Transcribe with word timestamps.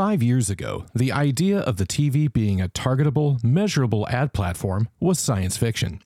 Five 0.00 0.22
years 0.22 0.48
ago, 0.48 0.86
the 0.94 1.12
idea 1.12 1.58
of 1.58 1.76
the 1.76 1.84
TV 1.84 2.32
being 2.32 2.58
a 2.58 2.70
targetable, 2.70 3.44
measurable 3.44 4.08
ad 4.08 4.32
platform 4.32 4.88
was 4.98 5.20
science 5.20 5.58
fiction. 5.58 6.00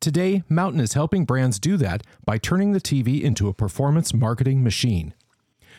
Today, 0.00 0.42
Mountain 0.48 0.80
is 0.80 0.94
helping 0.94 1.26
brands 1.26 1.58
do 1.58 1.76
that 1.76 2.02
by 2.24 2.38
turning 2.38 2.72
the 2.72 2.80
TV 2.80 3.20
into 3.20 3.46
a 3.48 3.52
performance 3.52 4.14
marketing 4.14 4.64
machine. 4.64 5.12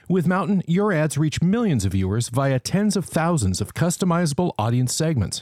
With 0.08 0.28
Mountain, 0.28 0.62
your 0.68 0.94
ads 0.94 1.18
reach 1.18 1.42
millions 1.42 1.84
of 1.84 1.94
viewers 1.94 2.30
via 2.30 2.60
tens 2.60 2.96
of 2.96 3.06
thousands 3.06 3.60
of 3.60 3.74
customizable 3.74 4.54
audience 4.60 4.94
segments 4.94 5.42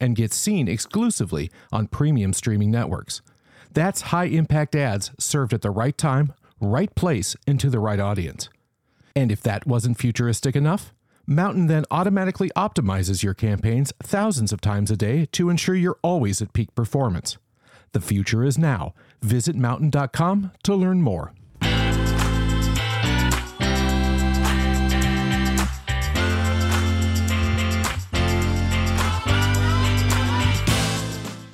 and 0.00 0.16
get 0.16 0.32
seen 0.32 0.66
exclusively 0.66 1.52
on 1.70 1.86
premium 1.86 2.32
streaming 2.32 2.72
networks. 2.72 3.22
That's 3.72 4.10
high 4.10 4.24
impact 4.24 4.74
ads 4.74 5.12
served 5.20 5.54
at 5.54 5.62
the 5.62 5.70
right 5.70 5.96
time, 5.96 6.34
right 6.60 6.92
place, 6.96 7.36
and 7.46 7.60
to 7.60 7.70
the 7.70 7.78
right 7.78 8.00
audience. 8.00 8.48
And 9.14 9.30
if 9.30 9.40
that 9.42 9.68
wasn't 9.68 9.98
futuristic 9.98 10.56
enough, 10.56 10.92
Mountain 11.30 11.66
then 11.66 11.84
automatically 11.90 12.50
optimizes 12.56 13.22
your 13.22 13.34
campaigns 13.34 13.92
thousands 14.02 14.50
of 14.50 14.62
times 14.62 14.90
a 14.90 14.96
day 14.96 15.26
to 15.32 15.50
ensure 15.50 15.74
you're 15.74 15.98
always 16.00 16.40
at 16.40 16.54
peak 16.54 16.74
performance. 16.74 17.36
The 17.92 18.00
future 18.00 18.44
is 18.44 18.56
now. 18.56 18.94
Visit 19.20 19.54
mountain.com 19.54 20.52
to 20.62 20.74
learn 20.74 21.02
more. 21.02 21.34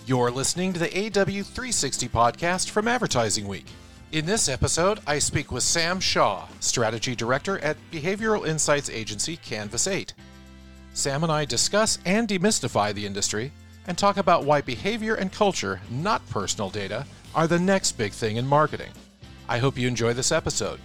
You're 0.06 0.30
listening 0.30 0.72
to 0.74 0.78
the 0.78 0.86
AW360 0.86 2.08
podcast 2.10 2.70
from 2.70 2.86
Advertising 2.86 3.48
Week. 3.48 3.66
In 4.14 4.26
this 4.26 4.48
episode, 4.48 5.00
I 5.08 5.18
speak 5.18 5.50
with 5.50 5.64
Sam 5.64 5.98
Shaw, 5.98 6.46
Strategy 6.60 7.16
Director 7.16 7.58
at 7.58 7.76
behavioral 7.90 8.46
insights 8.46 8.88
agency 8.88 9.36
Canvas8. 9.36 10.12
Sam 10.92 11.24
and 11.24 11.32
I 11.32 11.44
discuss 11.44 11.98
and 12.04 12.28
demystify 12.28 12.94
the 12.94 13.06
industry 13.06 13.50
and 13.88 13.98
talk 13.98 14.16
about 14.16 14.44
why 14.44 14.60
behavior 14.60 15.16
and 15.16 15.32
culture, 15.32 15.80
not 15.90 16.24
personal 16.30 16.70
data, 16.70 17.04
are 17.34 17.48
the 17.48 17.58
next 17.58 17.98
big 17.98 18.12
thing 18.12 18.36
in 18.36 18.46
marketing. 18.46 18.92
I 19.48 19.58
hope 19.58 19.76
you 19.76 19.88
enjoy 19.88 20.12
this 20.12 20.30
episode. 20.30 20.78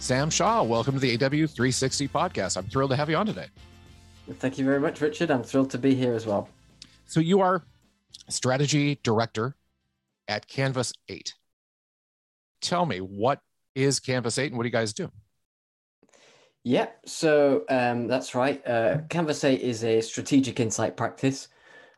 Sam 0.00 0.30
Shaw, 0.30 0.64
welcome 0.64 0.94
to 0.94 1.00
the 1.00 1.16
AW360 1.16 2.10
podcast. 2.10 2.56
I'm 2.56 2.64
thrilled 2.64 2.90
to 2.90 2.96
have 2.96 3.08
you 3.08 3.14
on 3.14 3.26
today. 3.26 3.46
Thank 4.34 4.58
you 4.58 4.64
very 4.64 4.80
much, 4.80 5.00
Richard. 5.00 5.30
I'm 5.30 5.42
thrilled 5.42 5.70
to 5.70 5.78
be 5.78 5.94
here 5.94 6.14
as 6.14 6.26
well. 6.26 6.48
So, 7.06 7.20
you 7.20 7.40
are 7.40 7.64
strategy 8.28 8.98
director 9.02 9.56
at 10.28 10.46
Canvas 10.46 10.92
8. 11.08 11.34
Tell 12.60 12.86
me, 12.86 12.98
what 12.98 13.40
is 13.74 14.00
Canvas8 14.00 14.48
and 14.48 14.56
what 14.56 14.64
do 14.64 14.68
you 14.68 14.72
guys 14.72 14.92
do? 14.92 15.10
Yeah, 16.62 16.88
so 17.06 17.64
um, 17.70 18.06
that's 18.06 18.34
right. 18.34 18.62
Uh, 18.66 18.98
Canvas8 19.08 19.58
is 19.60 19.82
a 19.82 20.00
strategic 20.00 20.60
insight 20.60 20.96
practice, 20.96 21.48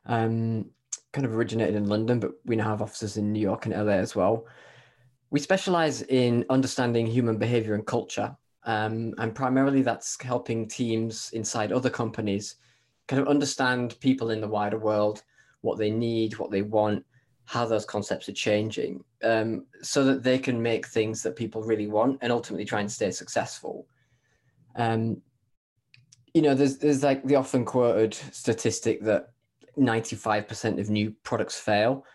um, 0.06 0.66
kind 1.12 1.26
of 1.26 1.34
originated 1.34 1.74
in 1.74 1.88
London, 1.88 2.20
but 2.20 2.32
we 2.44 2.54
now 2.54 2.68
have 2.68 2.82
offices 2.82 3.16
in 3.16 3.32
New 3.32 3.40
York 3.40 3.66
and 3.66 3.74
LA 3.74 3.94
as 3.94 4.14
well. 4.14 4.46
We 5.30 5.40
specialize 5.40 6.02
in 6.02 6.44
understanding 6.48 7.06
human 7.06 7.38
behavior 7.38 7.74
and 7.74 7.84
culture. 7.84 8.36
Um, 8.64 9.14
and 9.18 9.34
primarily 9.34 9.82
that's 9.82 10.20
helping 10.22 10.68
teams 10.68 11.30
inside 11.32 11.72
other 11.72 11.90
companies 11.90 12.56
kind 13.08 13.20
of 13.20 13.28
understand 13.28 13.98
people 14.00 14.30
in 14.30 14.40
the 14.40 14.48
wider 14.48 14.78
world, 14.78 15.22
what 15.62 15.78
they 15.78 15.90
need, 15.90 16.38
what 16.38 16.50
they 16.50 16.62
want, 16.62 17.04
how 17.44 17.66
those 17.66 17.84
concepts 17.84 18.28
are 18.28 18.34
changing, 18.34 19.02
um, 19.24 19.66
so 19.82 20.04
that 20.04 20.22
they 20.22 20.38
can 20.38 20.62
make 20.62 20.86
things 20.86 21.22
that 21.22 21.34
people 21.34 21.62
really 21.62 21.88
want 21.88 22.18
and 22.22 22.32
ultimately 22.32 22.64
try 22.64 22.80
and 22.80 22.90
stay 22.90 23.10
successful. 23.10 23.86
Um, 24.76 25.20
you 26.34 26.40
know, 26.40 26.54
there's 26.54 26.78
there's 26.78 27.02
like 27.02 27.24
the 27.24 27.34
often 27.34 27.64
quoted 27.64 28.14
statistic 28.14 29.02
that 29.02 29.30
95% 29.76 30.80
of 30.80 30.88
new 30.88 31.10
products 31.24 31.58
fail. 31.58 32.06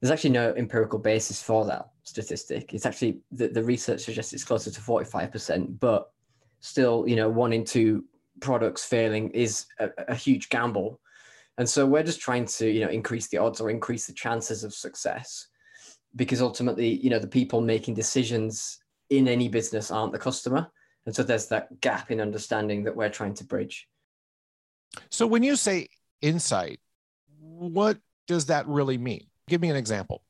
There's 0.00 0.10
actually 0.10 0.30
no 0.30 0.52
empirical 0.54 0.98
basis 0.98 1.42
for 1.42 1.64
that 1.64 1.88
statistic. 2.06 2.72
It's 2.72 2.86
actually 2.86 3.20
the, 3.30 3.48
the 3.48 3.62
research 3.62 4.00
suggests 4.00 4.32
it's 4.32 4.44
closer 4.44 4.70
to 4.70 4.80
45%, 4.80 5.78
but 5.78 6.10
still, 6.60 7.06
you 7.06 7.16
know, 7.16 7.28
one 7.28 7.52
in 7.52 7.64
two 7.64 8.04
products 8.40 8.84
failing 8.84 9.30
is 9.30 9.66
a, 9.78 9.90
a 10.08 10.14
huge 10.14 10.48
gamble. 10.48 11.00
And 11.58 11.68
so 11.68 11.86
we're 11.86 12.02
just 12.02 12.20
trying 12.20 12.46
to, 12.46 12.70
you 12.70 12.80
know, 12.80 12.90
increase 12.90 13.28
the 13.28 13.38
odds 13.38 13.60
or 13.60 13.70
increase 13.70 14.06
the 14.06 14.12
chances 14.12 14.62
of 14.62 14.72
success 14.74 15.48
because 16.14 16.40
ultimately, 16.40 16.88
you 16.88 17.10
know, 17.10 17.18
the 17.18 17.26
people 17.26 17.60
making 17.60 17.94
decisions 17.94 18.78
in 19.10 19.28
any 19.28 19.48
business 19.48 19.90
aren't 19.90 20.12
the 20.12 20.18
customer. 20.18 20.68
And 21.06 21.14
so 21.14 21.22
there's 21.22 21.48
that 21.48 21.80
gap 21.80 22.10
in 22.10 22.20
understanding 22.20 22.84
that 22.84 22.96
we're 22.96 23.10
trying 23.10 23.34
to 23.34 23.44
bridge. 23.44 23.88
So 25.10 25.26
when 25.26 25.42
you 25.42 25.56
say 25.56 25.88
insight, 26.20 26.80
what 27.38 27.98
does 28.26 28.46
that 28.46 28.66
really 28.66 28.98
mean? 28.98 29.26
Give 29.48 29.60
me 29.60 29.70
an 29.70 29.76
example. 29.76 30.22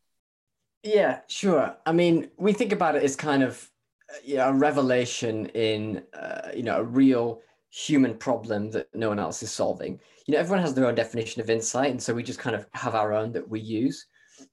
Yeah, 0.87 1.21
sure. 1.27 1.77
I 1.85 1.91
mean, 1.93 2.31
we 2.37 2.53
think 2.53 2.71
about 2.71 2.95
it 2.95 3.03
as 3.03 3.17
kind 3.17 3.43
of 3.43 3.69
uh, 4.09 4.19
you 4.25 4.37
know, 4.37 4.51
a 4.51 4.53
revelation 4.53 5.47
in 5.47 6.05
uh, 6.15 6.51
you 6.55 6.63
know 6.63 6.77
a 6.79 6.85
real 6.85 7.43
human 7.71 8.15
problem 8.17 8.71
that 8.71 8.87
no 8.95 9.09
one 9.09 9.19
else 9.19 9.43
is 9.43 9.51
solving. 9.51 10.01
You 10.27 10.35
know, 10.35 10.41
everyone 10.41 10.63
has 10.63 10.75
their 10.75 10.87
own 10.87 10.95
definition 10.95 11.43
of 11.43 11.51
insight, 11.51 11.91
and 11.91 12.01
so 12.01 12.15
we 12.15 12.23
just 12.23 12.39
kind 12.39 12.55
of 12.55 12.69
have 12.73 12.95
our 12.95 13.13
own 13.13 13.33
that 13.33 13.49
we 13.49 13.59
use. 13.61 14.07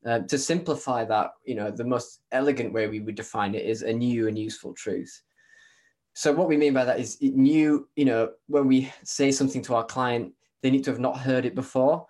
Uh, 0.06 0.20
to 0.20 0.38
simplify 0.38 1.04
that, 1.04 1.32
you 1.46 1.56
know, 1.56 1.70
the 1.70 1.84
most 1.84 2.22
elegant 2.32 2.74
way 2.74 2.88
we 2.88 3.02
would 3.02 3.16
define 3.16 3.54
it 3.54 3.66
is 3.66 3.82
a 3.82 3.92
new 3.94 4.30
and 4.30 4.40
useful 4.40 4.74
truth. 4.74 5.22
So 6.14 6.32
what 6.32 6.48
we 6.48 6.56
mean 6.58 6.74
by 6.74 6.86
that 6.86 7.00
is 7.00 7.18
new. 7.22 7.88
You 7.96 8.06
know, 8.06 8.32
when 8.48 8.68
we 8.68 8.92
say 9.04 9.32
something 9.32 9.62
to 9.64 9.76
our 9.76 9.86
client, 9.86 10.34
they 10.64 10.72
need 10.72 10.84
to 10.86 10.92
have 10.92 11.00
not 11.00 11.20
heard 11.20 11.46
it 11.46 11.54
before, 11.54 12.08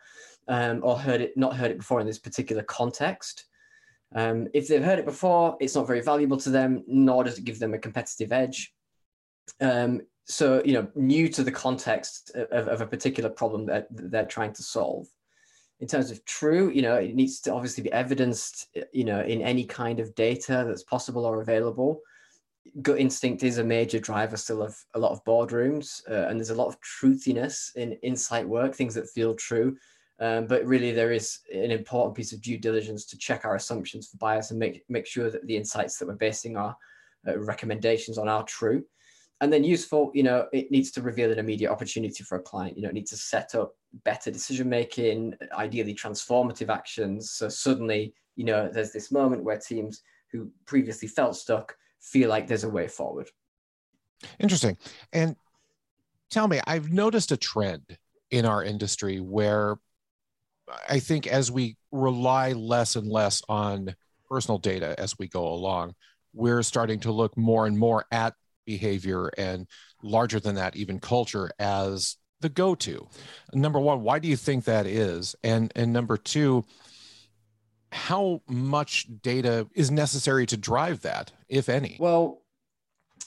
um, 0.48 0.80
or 0.82 0.98
heard 0.98 1.20
it 1.20 1.36
not 1.36 1.58
heard 1.58 1.72
it 1.72 1.78
before 1.78 2.00
in 2.00 2.08
this 2.08 2.20
particular 2.20 2.64
context. 2.64 3.46
Um, 4.16 4.48
if 4.54 4.68
they've 4.68 4.84
heard 4.84 5.00
it 5.00 5.06
before, 5.06 5.58
it's 5.60 5.76
not 5.76 5.88
very 5.88 6.02
valuable 6.02 6.38
to 6.38 6.50
them, 6.50 6.84
nor 6.88 7.24
does 7.24 7.38
it 7.38 7.46
give 7.46 7.60
them 7.60 7.74
a 7.74 7.80
competitive 7.80 8.32
edge. 8.32 8.74
Um, 9.60 10.02
so, 10.26 10.62
you 10.64 10.74
know, 10.74 10.88
new 10.96 11.28
to 11.30 11.44
the 11.44 11.52
context 11.52 12.32
of, 12.36 12.68
of 12.68 12.82
a 12.82 12.88
particular 12.88 13.30
problem 13.30 13.66
that 13.66 13.88
they're 13.90 14.26
trying 14.26 14.54
to 14.54 14.64
solve. 14.64 15.08
In 15.80 15.88
terms 15.88 16.12
of 16.12 16.24
true, 16.24 16.70
you 16.70 16.82
know, 16.82 16.96
it 16.96 17.16
needs 17.16 17.42
to 17.42 17.54
obviously 17.54 17.84
be 17.84 17.92
evidenced, 17.92 18.68
you 18.94 19.04
know, 19.04 19.22
in 19.22 19.42
any 19.42 19.66
kind 19.66 20.00
of 20.00 20.16
data 20.16 20.64
that's 20.66 20.84
possible 20.84 21.26
or 21.26 21.42
available. 21.42 22.00
Gut 22.82 23.00
instinct 23.00 23.44
is 23.44 23.58
a 23.58 23.64
major 23.64 24.00
driver 24.00 24.38
still 24.38 24.62
of 24.62 24.78
a 24.94 25.00
lot 25.00 25.12
of 25.12 25.24
boardrooms, 25.26 26.02
uh, 26.10 26.28
and 26.30 26.40
there's 26.40 26.52
a 26.52 26.56
lot 26.56 26.68
of 26.68 26.78
truthiness 26.80 27.76
in 27.76 27.94
insight 28.04 28.48
work, 28.48 28.74
things 28.74 28.94
that 28.94 29.10
feel 29.10 29.36
true 29.36 29.76
um, 30.20 30.48
but 30.48 30.66
really, 30.66 30.92
there 30.92 31.12
is 31.12 31.40
an 31.54 31.72
important 31.72 32.16
piece 32.16 32.34
of 32.34 32.42
due 32.42 32.58
diligence 32.58 33.06
to 33.06 33.18
check 33.18 33.46
our 33.46 33.56
assumptions 33.56 34.08
for 34.08 34.18
bias 34.18 34.52
and 34.52 34.60
make, 34.60 34.84
make 34.88 35.06
sure 35.06 35.30
that 35.30 35.46
the 35.48 35.58
insights 35.58 35.98
that 35.98 36.08
we're 36.08 36.16
basing 36.16 36.56
our 36.56 36.76
uh, 37.28 37.38
recommendations 37.40 38.18
on 38.18 38.28
are 38.28 38.44
true. 38.44 38.84
And 39.42 39.52
then 39.52 39.64
useful, 39.64 40.12
you 40.14 40.24
know, 40.24 40.48
it 40.54 40.72
needs 40.72 40.92
to 40.92 41.02
reveal 41.02 41.32
an 41.32 41.40
immediate 41.40 41.72
opportunity 41.72 42.24
for 42.24 42.38
a 42.38 42.42
client. 42.42 42.78
You 42.78 42.84
know, 42.84 42.90
it 42.90 42.94
needs 42.94 43.12
to 43.12 43.18
set 43.18 43.56
up 43.56 43.76
better 44.06 44.32
decision 44.32 44.70
making, 44.70 45.36
ideally 45.52 45.94
transformative 45.94 46.70
actions. 46.70 47.32
So 47.32 47.50
suddenly, 47.50 48.14
you 48.36 48.46
know, 48.46 48.70
there's 48.72 48.94
this 48.94 49.12
moment 49.12 49.44
where 49.44 49.58
teams 49.58 50.02
who 50.32 50.50
previously 50.66 51.08
felt 51.08 51.36
stuck 51.36 51.76
feel 52.00 52.30
like 52.30 52.48
there's 52.48 52.64
a 52.64 52.70
way 52.70 52.88
forward. 52.88 53.30
Interesting. 54.40 54.78
And 55.12 55.36
tell 56.30 56.48
me, 56.48 56.62
I've 56.66 56.92
noticed 56.92 57.32
a 57.32 57.38
trend 57.38 57.98
in 58.32 58.46
our 58.46 58.64
industry 58.64 59.20
where 59.20 59.78
I 60.90 61.00
think 61.00 61.28
as 61.28 61.52
we 61.52 61.78
rely 61.92 62.54
less 62.54 62.96
and 62.96 63.08
less 63.08 63.42
on 63.48 63.96
personal 64.30 64.58
data 64.58 64.96
as 64.98 65.18
we 65.18 65.28
go 65.28 65.48
along, 65.48 65.96
we're 66.34 66.64
starting 66.64 67.00
to 67.02 67.12
look 67.12 67.38
more 67.38 67.66
and 67.68 67.78
more 67.78 68.06
at 68.12 68.34
behavior 68.66 69.28
and 69.38 69.68
larger 70.02 70.40
than 70.40 70.56
that, 70.56 70.76
even 70.76 71.00
culture 71.00 71.52
as 71.60 72.18
the 72.42 72.50
go-to. 72.50 73.08
Number 73.54 73.80
one, 73.80 74.02
why 74.02 74.20
do 74.20 74.28
you 74.28 74.36
think 74.36 74.66
that 74.66 74.86
is? 74.86 75.36
And 75.44 75.72
and 75.76 75.94
number 75.94 76.18
two, 76.18 76.66
how 77.92 78.42
much 78.48 79.08
data 79.22 79.68
is 79.74 79.92
necessary 79.92 80.46
to 80.48 80.58
drive 80.58 81.02
that, 81.02 81.32
if 81.48 81.70
any? 81.70 81.98
Well, 82.00 82.42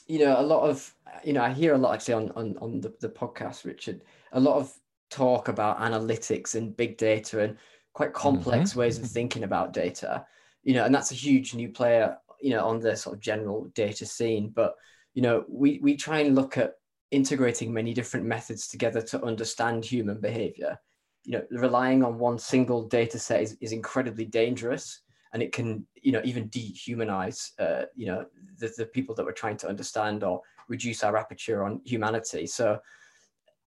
you 0.07 0.19
know, 0.19 0.39
a 0.39 0.43
lot 0.43 0.69
of 0.69 0.93
you 1.23 1.33
know, 1.33 1.41
I 1.41 1.53
hear 1.53 1.73
a 1.73 1.77
lot 1.77 1.95
actually 1.95 2.13
on 2.15 2.31
on, 2.31 2.57
on 2.59 2.81
the, 2.81 2.93
the 3.01 3.09
podcast, 3.09 3.65
Richard, 3.65 4.01
a 4.31 4.39
lot 4.39 4.57
of 4.57 4.73
talk 5.09 5.47
about 5.47 5.79
analytics 5.79 6.55
and 6.55 6.75
big 6.75 6.97
data 6.97 7.41
and 7.41 7.57
quite 7.93 8.13
complex 8.13 8.71
mm-hmm. 8.71 8.79
ways 8.79 8.99
of 8.99 9.05
thinking 9.05 9.43
about 9.43 9.73
data 9.73 10.25
you 10.63 10.73
know 10.73 10.85
and 10.85 10.93
that's 10.93 11.11
a 11.11 11.15
huge 11.15 11.53
new 11.55 11.69
player 11.69 12.17
you 12.41 12.51
know 12.51 12.65
on 12.65 12.79
the 12.79 12.95
sort 12.95 13.15
of 13.15 13.21
general 13.21 13.65
data 13.73 14.05
scene. 14.05 14.49
But 14.49 14.75
you 15.13 15.21
know 15.21 15.45
we 15.47 15.79
we 15.81 15.95
try 15.95 16.19
and 16.19 16.35
look 16.35 16.57
at 16.57 16.73
integrating 17.11 17.73
many 17.73 17.93
different 17.93 18.25
methods 18.25 18.67
together 18.67 19.01
to 19.01 19.23
understand 19.23 19.85
human 19.85 20.19
behavior. 20.19 20.79
You 21.23 21.33
know 21.33 21.43
relying 21.51 22.03
on 22.03 22.19
one 22.19 22.39
single 22.39 22.83
data 22.83 23.19
set 23.19 23.41
is, 23.41 23.57
is 23.61 23.71
incredibly 23.71 24.25
dangerous 24.25 25.01
and 25.33 25.43
it 25.43 25.51
can 25.51 25.85
you 26.01 26.11
know 26.11 26.21
even 26.23 26.49
dehumanize 26.49 27.51
uh, 27.59 27.85
you 27.95 28.07
know 28.07 28.25
the, 28.59 28.71
the 28.77 28.85
people 28.85 29.15
that 29.15 29.25
we're 29.25 29.31
trying 29.31 29.57
to 29.57 29.67
understand 29.67 30.23
or 30.23 30.41
reduce 30.67 31.03
our 31.03 31.17
aperture 31.17 31.63
on 31.63 31.81
humanity. 31.85 32.47
So 32.47 32.79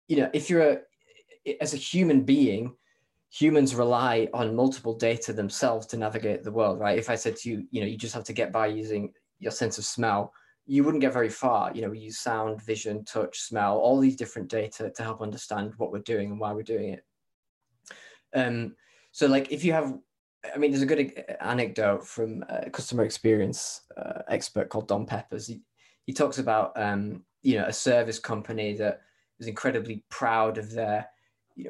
you 0.07 0.17
know 0.17 0.29
if 0.33 0.49
you're 0.49 0.69
a 0.69 0.79
as 1.61 1.73
a 1.73 1.77
human 1.77 2.23
being 2.23 2.73
humans 3.29 3.75
rely 3.75 4.29
on 4.33 4.55
multiple 4.55 4.95
data 4.97 5.33
themselves 5.33 5.85
to 5.87 5.97
navigate 5.97 6.43
the 6.43 6.51
world 6.51 6.79
right? 6.79 6.97
If 6.97 7.09
i 7.09 7.15
said 7.15 7.35
to 7.37 7.49
you 7.49 7.67
you 7.71 7.81
know 7.81 7.87
you 7.87 7.97
just 7.97 8.13
have 8.13 8.23
to 8.25 8.33
get 8.33 8.51
by 8.51 8.67
using 8.67 9.13
your 9.39 9.51
sense 9.51 9.77
of 9.77 9.85
smell 9.85 10.33
you 10.69 10.83
wouldn't 10.83 11.01
get 11.01 11.13
very 11.13 11.29
far. 11.29 11.71
You 11.73 11.81
know 11.81 11.89
we 11.89 11.99
use 11.99 12.19
sound 12.19 12.61
vision 12.61 13.05
touch 13.05 13.39
smell 13.39 13.77
all 13.77 13.99
these 13.99 14.17
different 14.17 14.49
data 14.49 14.89
to 14.89 15.03
help 15.03 15.21
understand 15.21 15.73
what 15.77 15.91
we're 15.91 15.99
doing 15.99 16.31
and 16.31 16.39
why 16.39 16.51
we're 16.51 16.63
doing 16.63 16.89
it. 16.93 17.05
Um 18.35 18.75
so 19.11 19.27
like 19.27 19.51
if 19.51 19.63
you 19.63 19.73
have 19.73 19.97
I 20.53 20.57
mean, 20.57 20.71
there's 20.71 20.83
a 20.83 20.85
good 20.85 21.23
anecdote 21.41 22.05
from 22.05 22.43
a 22.49 22.69
customer 22.69 23.03
experience 23.03 23.81
uh, 23.97 24.21
expert 24.27 24.69
called 24.69 24.87
Don 24.87 25.05
Peppers. 25.05 25.47
He, 25.47 25.61
he 26.05 26.13
talks 26.13 26.37
about, 26.37 26.71
um, 26.79 27.23
you 27.41 27.57
know, 27.57 27.65
a 27.65 27.73
service 27.73 28.19
company 28.19 28.73
that 28.77 29.01
was 29.39 29.47
incredibly 29.47 30.03
proud 30.09 30.57
of 30.57 30.71
their 30.71 31.07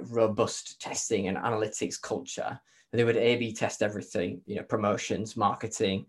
robust 0.10 0.80
testing 0.82 1.28
and 1.28 1.38
analytics 1.38 2.02
culture. 2.02 2.60
They 2.94 3.04
would 3.04 3.18
A/B 3.18 3.54
test 3.54 3.84
everything, 3.84 4.42
you 4.46 4.56
know, 4.56 4.64
promotions, 4.64 5.36
marketing, 5.36 6.06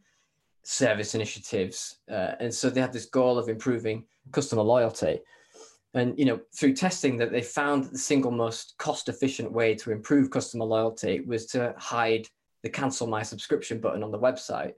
service 0.63 1.15
initiatives, 1.15 1.99
uh, 2.11 2.33
and 2.41 2.55
so 2.55 2.71
they 2.71 2.81
had 2.81 2.93
this 2.93 3.07
goal 3.07 3.39
of 3.39 3.49
improving 3.49 4.05
customer 4.33 4.63
loyalty. 4.63 5.21
And 5.95 6.19
you 6.19 6.25
know, 6.25 6.41
through 6.55 6.75
testing, 6.75 7.17
that 7.17 7.33
they 7.33 7.43
found 7.43 7.85
that 7.85 7.93
the 7.93 7.99
single 7.99 8.31
most 8.31 8.75
cost-efficient 8.79 9.51
way 9.51 9.75
to 9.77 9.91
improve 9.91 10.31
customer 10.31 10.65
loyalty 10.65 11.21
was 11.21 11.47
to 11.47 11.75
hide 11.79 12.27
the 12.63 12.71
cancel 12.71 13.07
my 13.07 13.23
subscription 13.23 13.81
button 13.81 14.03
on 14.03 14.11
the 14.11 14.19
website 14.19 14.75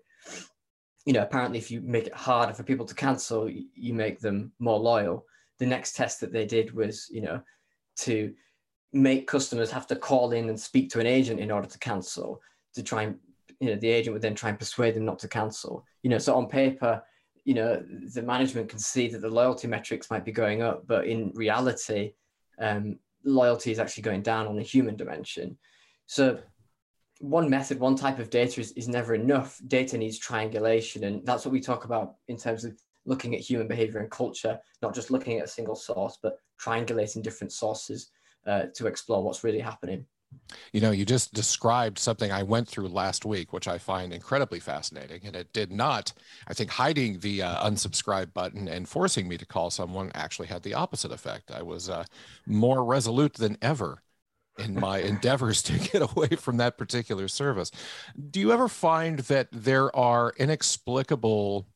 you 1.07 1.13
know 1.13 1.23
apparently 1.23 1.59
if 1.59 1.71
you 1.71 1.81
make 1.81 2.07
it 2.07 2.15
harder 2.15 2.53
for 2.53 2.63
people 2.63 2.87
to 2.87 2.95
cancel 2.95 3.49
you 3.49 3.95
make 3.95 4.21
them 4.21 4.53
more 4.59 4.79
loyal 4.79 5.25
the 5.59 5.67
next 5.67 5.97
test 5.97 6.21
that 6.21 6.33
they 6.33 6.45
did 6.45 6.75
was 6.75 7.09
you 7.11 7.21
know 7.21 7.41
to 7.97 8.33
make 8.93 9.27
customers 9.27 9.71
have 9.71 9.87
to 9.87 9.97
call 9.97 10.33
in 10.33 10.49
and 10.49 10.59
speak 10.59 10.91
to 10.91 11.01
an 11.01 11.07
agent 11.07 11.41
in 11.41 11.51
order 11.51 11.69
to 11.69 11.79
cancel 11.79 12.41
to 12.75 12.83
try 12.83 13.03
and 13.03 13.17
you 13.61 13.69
know 13.69 13.77
the 13.77 13.89
agent 13.89 14.13
would 14.13 14.23
then 14.23 14.35
try 14.35 14.49
and 14.49 14.59
persuade 14.59 14.95
them 14.95 15.05
not 15.05 15.19
to 15.19 15.29
cancel 15.29 15.85
you 16.03 16.11
know 16.11 16.19
so 16.19 16.35
on 16.35 16.49
paper 16.49 17.03
you 17.45 17.55
know 17.55 17.83
the 18.15 18.23
management 18.23 18.69
can 18.69 18.79
see 18.79 19.09
that 19.09 19.21
the 19.21 19.29
loyalty 19.29 19.69
metrics 19.69 20.11
might 20.11 20.25
be 20.25 20.33
going 20.33 20.63
up 20.63 20.87
but 20.87 21.07
in 21.07 21.33
reality 21.35 22.13
um, 22.59 22.99
loyalty 23.25 23.71
is 23.71 23.79
actually 23.79 24.03
going 24.03 24.23
down 24.23 24.47
on 24.47 24.59
a 24.59 24.63
human 24.63 24.97
dimension 24.97 25.57
so 26.07 26.39
one 27.21 27.51
method, 27.51 27.79
one 27.79 27.97
type 27.97 28.19
of 28.19 28.31
data 28.31 28.61
is, 28.61 28.73
is 28.73 28.89
never 28.89 29.15
enough. 29.15 29.61
Data 29.67 29.99
needs 29.99 30.19
triangulation. 30.19 31.05
And 31.05 31.25
that's 31.27 31.45
what 31.45 31.53
we 31.53 31.61
talk 31.61 31.85
about 31.85 32.15
in 32.29 32.39
terms 32.39 32.65
of 32.65 32.81
looking 33.05 33.35
at 33.35 33.41
human 33.41 33.69
behavior 33.69 34.01
and 34.01 34.11
culture, 34.11 34.59
not 34.81 34.95
just 34.95 35.11
looking 35.11 35.39
at 35.39 35.45
a 35.45 35.49
single 35.49 35.77
source, 35.77 36.19
but 36.23 36.39
triangulating 36.59 37.23
different 37.23 37.53
sources 37.53 38.11
uh, 38.47 38.65
to 38.75 38.87
explore 38.87 39.23
what's 39.23 39.45
really 39.45 39.61
happening. 39.61 40.07
You 40.73 40.81
know, 40.81 40.91
you 40.91 41.05
just 41.05 41.35
described 41.35 41.99
something 41.99 42.31
I 42.31 42.43
went 42.43 42.69
through 42.69 42.89
last 42.89 43.25
week, 43.25 43.53
which 43.53 43.67
I 43.67 43.79
find 43.79 44.13
incredibly 44.13 44.61
fascinating. 44.61 45.23
And 45.25 45.35
it 45.35 45.53
did 45.53 45.73
not, 45.73 46.13
I 46.47 46.55
think, 46.55 46.71
hiding 46.71 47.21
the 47.21 47.43
uh, 47.43 47.69
unsubscribe 47.69 48.33
button 48.33 48.69
and 48.69 48.89
forcing 48.89 49.29
me 49.29 49.37
to 49.39 49.47
call 49.47 49.71
someone 49.71 50.11
actually 50.15 50.49
had 50.49 50.63
the 50.63 50.75
opposite 50.75 51.13
effect. 51.13 51.51
I 51.51 51.63
was 51.63 51.89
uh, 51.89 52.05
more 52.47 52.85
resolute 52.85 53.35
than 53.35 53.59
ever 53.61 54.03
in 54.59 54.79
my 54.79 54.99
endeavors 55.03 55.63
to 55.65 55.79
get 55.79 56.03
away 56.03 56.29
from 56.29 56.57
that 56.59 56.79
particular 56.79 57.29
service. 57.29 57.71
Do 58.31 58.41
you 58.41 58.53
ever 58.53 58.69
find 58.69 59.21
that 59.21 59.49
there 59.53 59.95
are 59.97 60.33
inexplicable 60.37 61.67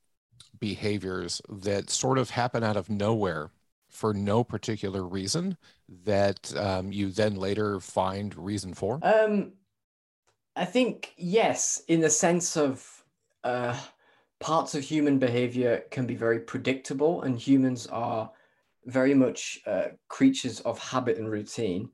behaviors 0.59 1.43
that 1.49 1.91
sort 1.91 2.19
of 2.19 2.31
happen 2.31 2.63
out 2.63 2.77
of 2.77 2.89
nowhere 2.89 3.51
for 3.89 4.13
no 4.13 4.43
particular 4.43 5.05
reason 5.05 5.57
that 6.05 6.55
um, 6.57 6.93
you 6.93 7.11
then 7.11 7.37
later 7.37 7.81
find 7.81 8.37
reason 8.37 8.75
for? 8.75 9.01
Um, 9.03 9.53
I 10.57 10.65
think 10.65 11.13
yes, 11.17 11.83
in 11.89 12.01
the 12.01 12.11
sense 12.11 12.57
of 12.57 13.05
uh, 13.43 13.79
parts 14.41 14.75
of 14.75 14.83
human 14.83 15.19
behavior 15.19 15.85
can 15.91 16.07
be 16.07 16.15
very 16.15 16.41
predictable, 16.41 17.23
and 17.23 17.39
humans 17.39 17.87
are 17.89 18.31
very 18.87 19.15
much 19.15 19.59
uh, 19.67 19.89
creatures 20.09 20.61
of 20.61 20.79
habit 20.79 21.19
and 21.19 21.31
routine. 21.31 21.89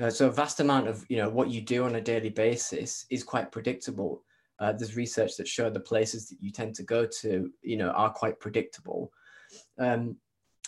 Uh, 0.00 0.10
so 0.10 0.28
a 0.28 0.30
vast 0.30 0.60
amount 0.60 0.86
of 0.86 1.04
you 1.08 1.16
know 1.16 1.28
what 1.28 1.50
you 1.50 1.60
do 1.60 1.84
on 1.84 1.96
a 1.96 2.00
daily 2.00 2.30
basis 2.30 3.06
is 3.10 3.24
quite 3.24 3.50
predictable. 3.50 4.22
Uh, 4.60 4.72
there's 4.72 4.96
research 4.96 5.36
that 5.36 5.46
show 5.46 5.70
the 5.70 5.80
places 5.80 6.28
that 6.28 6.36
you 6.40 6.50
tend 6.50 6.74
to 6.74 6.82
go 6.82 7.06
to, 7.06 7.50
you 7.62 7.76
know, 7.76 7.90
are 7.90 8.10
quite 8.10 8.40
predictable. 8.40 9.12
Um, 9.78 10.16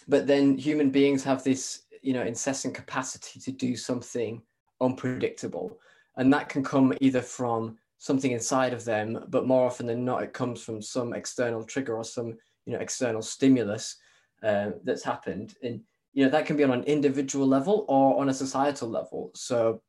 but 0.06 0.26
then 0.26 0.56
human 0.56 0.90
beings 0.90 1.24
have 1.24 1.42
this, 1.42 1.82
you 2.02 2.12
know, 2.12 2.22
incessant 2.22 2.74
capacity 2.74 3.40
to 3.40 3.52
do 3.52 3.76
something 3.76 4.42
unpredictable, 4.80 5.78
and 6.16 6.32
that 6.32 6.48
can 6.48 6.62
come 6.62 6.92
either 7.00 7.22
from 7.22 7.76
something 7.98 8.32
inside 8.32 8.72
of 8.72 8.84
them, 8.84 9.24
but 9.28 9.46
more 9.46 9.66
often 9.66 9.86
than 9.86 10.04
not, 10.04 10.22
it 10.22 10.32
comes 10.32 10.62
from 10.62 10.80
some 10.80 11.12
external 11.12 11.62
trigger 11.62 11.96
or 11.96 12.04
some, 12.04 12.28
you 12.64 12.72
know, 12.72 12.78
external 12.78 13.20
stimulus 13.20 13.96
uh, 14.42 14.70
that's 14.84 15.04
happened. 15.04 15.54
And 15.62 15.82
you 16.12 16.24
know 16.24 16.30
that 16.30 16.46
can 16.46 16.56
be 16.56 16.64
on 16.64 16.72
an 16.72 16.84
individual 16.84 17.46
level 17.46 17.84
or 17.88 18.20
on 18.20 18.28
a 18.28 18.34
societal 18.34 18.88
level 18.88 19.30
so 19.34 19.80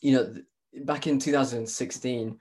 you 0.00 0.12
know 0.12 0.34
back 0.84 1.06
in 1.06 1.18
2016 1.18 2.38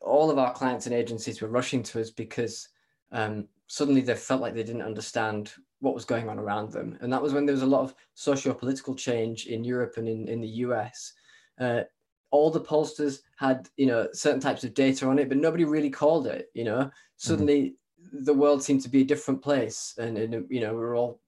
all 0.00 0.30
of 0.30 0.38
our 0.38 0.52
clients 0.52 0.86
and 0.86 0.94
agencies 0.94 1.40
were 1.40 1.48
rushing 1.48 1.82
to 1.82 2.00
us 2.00 2.10
because 2.10 2.68
um, 3.12 3.46
suddenly 3.66 4.00
they 4.00 4.14
felt 4.14 4.40
like 4.40 4.54
they 4.54 4.62
didn't 4.62 4.82
understand 4.82 5.52
what 5.80 5.94
was 5.94 6.04
going 6.04 6.28
on 6.28 6.38
around 6.38 6.72
them 6.72 6.98
and 7.00 7.12
that 7.12 7.22
was 7.22 7.32
when 7.32 7.46
there 7.46 7.54
was 7.54 7.62
a 7.62 7.66
lot 7.66 7.82
of 7.82 7.94
socio-political 8.14 8.94
change 8.94 9.46
in 9.46 9.64
europe 9.64 9.94
and 9.96 10.08
in, 10.08 10.26
in 10.28 10.40
the 10.40 10.48
us 10.48 11.12
uh, 11.60 11.82
all 12.30 12.50
the 12.50 12.60
pollsters 12.60 13.20
had 13.38 13.68
you 13.76 13.86
know 13.86 14.08
certain 14.12 14.40
types 14.40 14.64
of 14.64 14.74
data 14.74 15.06
on 15.06 15.18
it 15.18 15.28
but 15.28 15.38
nobody 15.38 15.64
really 15.64 15.90
called 15.90 16.26
it 16.26 16.50
you 16.54 16.64
know 16.64 16.90
suddenly 17.16 17.74
mm-hmm. 18.02 18.24
the 18.24 18.34
world 18.34 18.62
seemed 18.62 18.82
to 18.82 18.88
be 18.88 19.02
a 19.02 19.06
different 19.06 19.42
place 19.42 19.94
and, 19.98 20.18
and 20.18 20.46
you 20.50 20.60
know 20.60 20.72
we 20.72 20.80
we're 20.80 20.96
all 20.96 21.20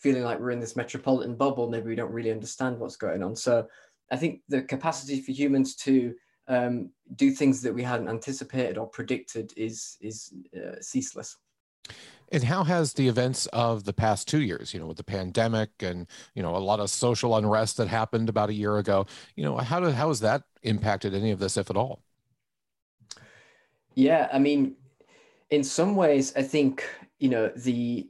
feeling 0.00 0.22
like 0.22 0.40
we're 0.40 0.50
in 0.50 0.60
this 0.60 0.76
metropolitan 0.76 1.34
bubble, 1.36 1.68
maybe 1.68 1.88
we 1.88 1.94
don't 1.94 2.12
really 2.12 2.30
understand 2.30 2.78
what's 2.78 2.96
going 2.96 3.22
on. 3.22 3.36
So 3.36 3.66
I 4.10 4.16
think 4.16 4.40
the 4.48 4.62
capacity 4.62 5.20
for 5.20 5.30
humans 5.30 5.76
to 5.76 6.14
um, 6.48 6.90
do 7.16 7.30
things 7.30 7.60
that 7.62 7.74
we 7.74 7.82
hadn't 7.82 8.08
anticipated 8.08 8.78
or 8.78 8.86
predicted 8.86 9.52
is 9.56 9.98
is 10.00 10.32
uh, 10.56 10.80
ceaseless. 10.80 11.36
And 12.32 12.44
how 12.44 12.62
has 12.62 12.92
the 12.92 13.08
events 13.08 13.46
of 13.46 13.84
the 13.84 13.92
past 13.92 14.28
two 14.28 14.40
years, 14.40 14.72
you 14.72 14.78
know, 14.78 14.86
with 14.86 14.96
the 14.96 15.04
pandemic 15.04 15.70
and 15.80 16.06
you 16.34 16.42
know 16.42 16.54
a 16.54 16.58
lot 16.58 16.78
of 16.78 16.88
social 16.90 17.36
unrest 17.36 17.76
that 17.78 17.88
happened 17.88 18.28
about 18.28 18.50
a 18.50 18.54
year 18.54 18.78
ago, 18.78 19.06
you 19.34 19.42
know, 19.42 19.56
how 19.56 19.80
did 19.80 19.94
how 19.94 20.08
has 20.08 20.20
that 20.20 20.44
impacted 20.62 21.14
any 21.14 21.32
of 21.32 21.40
this, 21.40 21.56
if 21.56 21.70
at 21.70 21.76
all? 21.76 22.02
Yeah, 23.94 24.28
I 24.32 24.38
mean, 24.38 24.76
in 25.50 25.64
some 25.64 25.96
ways, 25.96 26.32
I 26.36 26.42
think 26.42 26.88
you 27.18 27.28
know 27.28 27.50
the 27.56 28.08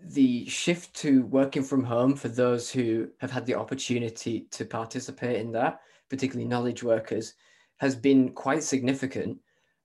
the 0.00 0.46
shift 0.46 0.94
to 0.94 1.24
working 1.26 1.62
from 1.62 1.82
home 1.84 2.14
for 2.14 2.28
those 2.28 2.70
who 2.70 3.08
have 3.18 3.30
had 3.30 3.44
the 3.46 3.54
opportunity 3.54 4.46
to 4.52 4.64
participate 4.64 5.40
in 5.40 5.52
that, 5.52 5.80
particularly 6.08 6.48
knowledge 6.48 6.82
workers, 6.82 7.34
has 7.78 7.94
been 7.94 8.30
quite 8.30 8.62
significant, 8.62 9.38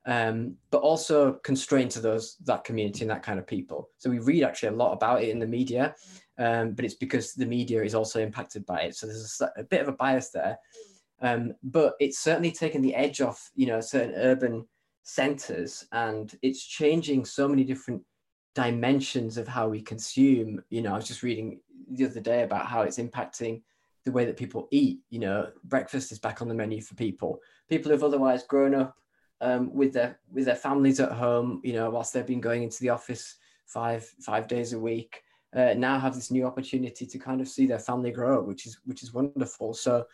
um, 0.05 0.55
but 0.69 0.79
also 0.79 1.33
constrained 1.43 1.91
to 1.91 2.01
those 2.01 2.35
that 2.45 2.63
community 2.63 3.01
and 3.01 3.11
that 3.11 3.23
kind 3.23 3.39
of 3.39 3.47
people. 3.47 3.89
So 3.97 4.09
we 4.09 4.19
read 4.19 4.43
actually 4.43 4.69
a 4.69 4.77
lot 4.77 4.93
about 4.93 5.23
it 5.23 5.29
in 5.29 5.39
the 5.39 5.47
media, 5.47 5.95
um, 6.37 6.73
but 6.73 6.85
it's 6.85 6.95
because 6.95 7.33
the 7.33 7.45
media 7.45 7.83
is 7.83 7.95
also 7.95 8.19
impacted 8.19 8.65
by 8.65 8.81
it. 8.81 8.95
So 8.95 9.07
there's 9.07 9.41
a, 9.41 9.61
a 9.61 9.63
bit 9.63 9.81
of 9.81 9.87
a 9.87 9.93
bias 9.93 10.29
there, 10.29 10.57
um, 11.21 11.53
but 11.63 11.93
it's 11.99 12.19
certainly 12.19 12.51
taken 12.51 12.81
the 12.81 12.95
edge 12.95 13.21
off, 13.21 13.49
you 13.55 13.67
know, 13.67 13.79
certain 13.79 14.15
urban 14.15 14.67
centers, 15.03 15.85
and 15.91 16.33
it's 16.41 16.65
changing 16.65 17.25
so 17.25 17.47
many 17.47 17.63
different 17.63 18.01
dimensions 18.55 19.37
of 19.37 19.47
how 19.47 19.67
we 19.67 19.81
consume. 19.81 20.61
You 20.69 20.81
know, 20.81 20.93
I 20.93 20.97
was 20.97 21.07
just 21.07 21.23
reading 21.23 21.59
the 21.89 22.05
other 22.05 22.19
day 22.19 22.43
about 22.43 22.65
how 22.65 22.81
it's 22.81 22.97
impacting 22.97 23.61
the 24.05 24.11
way 24.11 24.25
that 24.25 24.37
people 24.37 24.67
eat. 24.71 24.99
You 25.09 25.19
know, 25.19 25.49
breakfast 25.63 26.11
is 26.11 26.19
back 26.19 26.41
on 26.41 26.49
the 26.49 26.53
menu 26.53 26.81
for 26.81 26.95
people. 26.95 27.39
People 27.69 27.91
who've 27.91 28.03
otherwise 28.03 28.43
grown 28.43 28.75
up 28.75 28.95
um, 29.43 29.73
with 29.73 29.93
their 29.93 30.19
with 30.31 30.45
their 30.45 30.55
families 30.55 30.99
at 30.99 31.11
home. 31.11 31.61
You 31.63 31.73
know, 31.73 31.89
whilst 31.89 32.13
they've 32.13 32.25
been 32.25 32.41
going 32.41 32.63
into 32.63 32.79
the 32.79 32.89
office 32.89 33.35
five 33.65 34.03
five 34.21 34.47
days 34.47 34.73
a 34.73 34.79
week, 34.79 35.21
uh, 35.55 35.73
now 35.75 35.99
have 35.99 36.15
this 36.15 36.31
new 36.31 36.45
opportunity 36.45 37.05
to 37.05 37.19
kind 37.19 37.41
of 37.41 37.47
see 37.47 37.65
their 37.65 37.79
family 37.79 38.11
grow, 38.11 38.41
which 38.41 38.65
is 38.65 38.79
which 38.85 39.03
is 39.03 39.13
wonderful. 39.13 39.73
So 39.73 40.05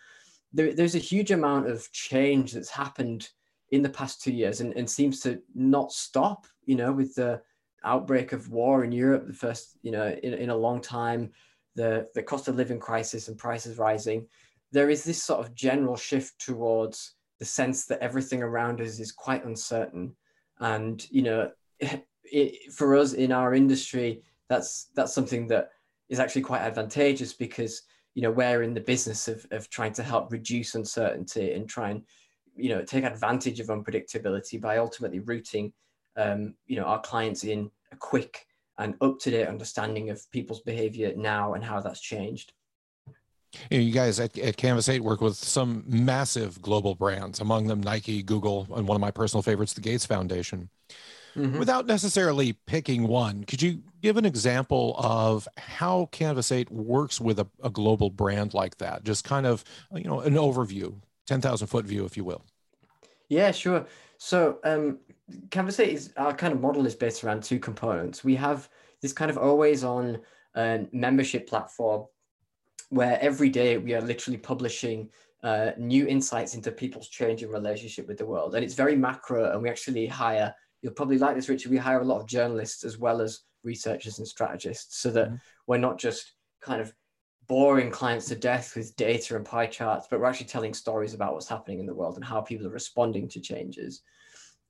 there, 0.51 0.74
there's 0.74 0.95
a 0.95 1.00
huge 1.12 1.31
amount 1.31 1.67
of 1.67 1.89
change 1.91 2.53
that's 2.53 2.71
happened 2.71 3.29
in 3.71 3.83
the 3.83 3.89
past 3.89 4.24
two 4.24 4.33
years 4.33 4.62
and, 4.62 4.74
and 4.75 4.89
seems 4.89 5.19
to 5.21 5.39
not 5.53 5.91
stop. 5.91 6.48
You 6.65 6.75
know, 6.75 6.91
with 6.91 7.13
the 7.15 7.41
outbreak 7.83 8.33
of 8.33 8.50
war 8.50 8.83
in 8.83 8.91
Europe, 8.91 9.27
the 9.27 9.33
first, 9.33 9.77
you 9.83 9.91
know, 9.91 10.07
in, 10.24 10.33
in 10.33 10.50
a 10.50 10.55
long 10.55 10.81
time, 10.81 11.31
the, 11.75 12.07
the 12.13 12.24
cost 12.24 12.48
of 12.48 12.55
living 12.55 12.79
crisis 12.79 13.27
and 13.27 13.38
prices 13.38 13.77
rising, 13.77 14.27
there 14.71 14.89
is 14.89 15.03
this 15.03 15.24
sort 15.24 15.39
of 15.39 15.55
general 15.55 15.95
shift 15.95 16.39
towards 16.39 17.13
the 17.39 17.46
sense 17.46 17.86
that 17.86 18.00
everything 18.00 18.43
around 18.43 18.81
us 18.81 19.00
is 19.00 19.12
quite 19.12 19.46
uncertain. 19.46 20.15
And, 20.60 21.05
you 21.10 21.22
know, 21.22 21.51
it, 21.79 22.74
for 22.74 22.96
us 22.96 23.13
in 23.13 23.31
our 23.31 23.53
industry, 23.53 24.22
that's 24.50 24.88
that's 24.96 25.13
something 25.13 25.48
that 25.48 25.69
is 26.10 26.19
actually 26.19 26.41
quite 26.41 26.62
advantageous 26.62 27.34
because 27.34 27.84
you 28.15 28.22
know 28.22 28.31
we're 28.31 28.63
in 28.63 28.74
the 28.74 28.81
business 28.81 29.27
of, 29.27 29.46
of 29.51 29.69
trying 29.69 29.93
to 29.93 30.03
help 30.03 30.31
reduce 30.31 30.75
uncertainty 30.75 31.53
and 31.53 31.69
try 31.69 31.91
and 31.91 32.01
you 32.55 32.69
know 32.69 32.84
take 32.84 33.03
advantage 33.03 33.60
of 33.60 33.67
unpredictability 33.67 34.60
by 34.60 34.77
ultimately 34.77 35.19
rooting 35.19 35.72
um, 36.17 36.55
you 36.65 36.75
know 36.75 36.84
our 36.84 37.00
clients 37.01 37.43
in 37.43 37.69
a 37.91 37.96
quick 37.96 38.46
and 38.79 38.96
up-to-date 39.01 39.48
understanding 39.48 40.10
of 40.10 40.29
people's 40.31 40.62
behavior 40.62 41.13
now 41.15 41.53
and 41.53 41.63
how 41.63 41.79
that's 41.79 42.01
changed 42.01 42.53
you 43.70 43.91
guys 43.91 44.20
at, 44.20 44.38
at 44.38 44.58
Canvas8 44.58 45.00
work 45.00 45.22
with 45.22 45.36
some 45.36 45.84
massive 45.88 46.62
global 46.62 46.96
brands, 46.96 47.39
among 47.39 47.68
them 47.68 47.82
Nike, 47.82 48.24
Google, 48.24 48.68
and 48.75 48.88
one 48.88 48.96
of 48.96 49.01
my 49.01 49.12
personal 49.12 49.41
favorites, 49.41 49.74
the 49.74 49.82
Gates 49.82 50.06
Foundation. 50.06 50.70
Mm-hmm. 51.36 51.60
Without 51.60 51.86
necessarily 51.86 52.53
picking 52.53 53.08
one, 53.08 53.44
could 53.44 53.62
you 53.62 53.82
give 54.01 54.18
an 54.18 54.25
example 54.25 54.96
of 54.98 55.48
how 55.58 56.10
Canvas8 56.12 56.70
works 56.72 57.22
with 57.22 57.39
a, 57.39 57.48
a 57.63 57.70
global 57.70 58.10
brand 58.10 58.53
like 58.53 58.77
that? 58.77 59.03
Just 59.03 59.24
kind 59.24 59.46
of, 59.46 59.63
you 59.94 60.06
know, 60.06 60.22
an 60.22 60.34
overview, 60.34 60.96
10,000 61.27 61.68
foot 61.68 61.86
view, 61.86 62.06
if 62.06 62.18
you 62.18 62.24
will. 62.24 62.44
Yeah, 63.29 63.51
sure. 63.51 63.86
So 64.18 64.58
um, 64.63 65.00
Canvas8 65.50 65.88
is 65.88 66.13
our 66.18 66.34
kind 66.34 66.53
of 66.53 66.60
model 66.60 66.86
is 66.86 66.96
based 66.96 67.24
around 67.24 67.44
two 67.44 67.60
components. 67.60 68.24
We 68.24 68.36
have 68.36 68.70
this 69.01 69.13
kind 69.13 69.29
of 69.29 69.38
always 69.38 69.84
on 69.84 70.20
uh, 70.56 70.79
membership 70.91 71.48
platform 71.48 72.06
where 72.89 73.19
every 73.22 73.50
day 73.50 73.77
we 73.77 73.93
are 73.93 74.01
literally 74.01 74.38
publishing 74.38 75.10
uh, 75.43 75.72
new 75.77 76.05
insights 76.08 76.55
into 76.55 76.72
people's 76.72 77.08
changing 77.08 77.50
relationship 77.50 78.08
with 78.08 78.17
the 78.17 78.25
world. 78.25 78.55
And 78.55 78.63
it's 78.63 78.74
very 78.74 78.96
macro, 78.96 79.51
and 79.51 79.62
we 79.62 79.69
actually 79.69 80.08
hire, 80.08 80.53
you'll 80.81 80.93
probably 80.93 81.17
like 81.17 81.36
this, 81.36 81.50
Richard, 81.50 81.72
we 81.72 81.77
hire 81.77 82.01
a 82.01 82.05
lot 82.05 82.19
of 82.19 82.27
journalists 82.27 82.84
as 82.84 82.98
well 82.98 83.22
as 83.22 83.41
researchers 83.63 84.19
and 84.19 84.27
strategists 84.27 84.98
so 85.00 85.12
that 85.12 85.27
mm-hmm. 85.27 85.36
we're 85.67 85.77
not 85.77 85.98
just 85.98 86.34
kind 86.62 86.81
of 86.81 86.93
boring 87.48 87.89
clients 87.89 88.27
to 88.27 88.36
death 88.36 88.75
with 88.75 88.96
data 88.96 89.36
and 89.36 89.46
pie 89.46 89.65
charts, 89.65 90.08
but 90.10 90.19
we're 90.19 90.27
actually 90.27 90.46
telling 90.46 90.74
stories 90.74 91.13
about 91.13 91.34
what's 91.34 91.48
happening 91.48 91.79
in 91.79 91.86
the 91.86 91.93
world 91.93 92.15
and 92.15 92.24
how 92.24 92.41
people 92.41 92.67
are 92.67 92.72
responding 92.72 93.27
to 93.27 93.39
changes. 93.39 94.01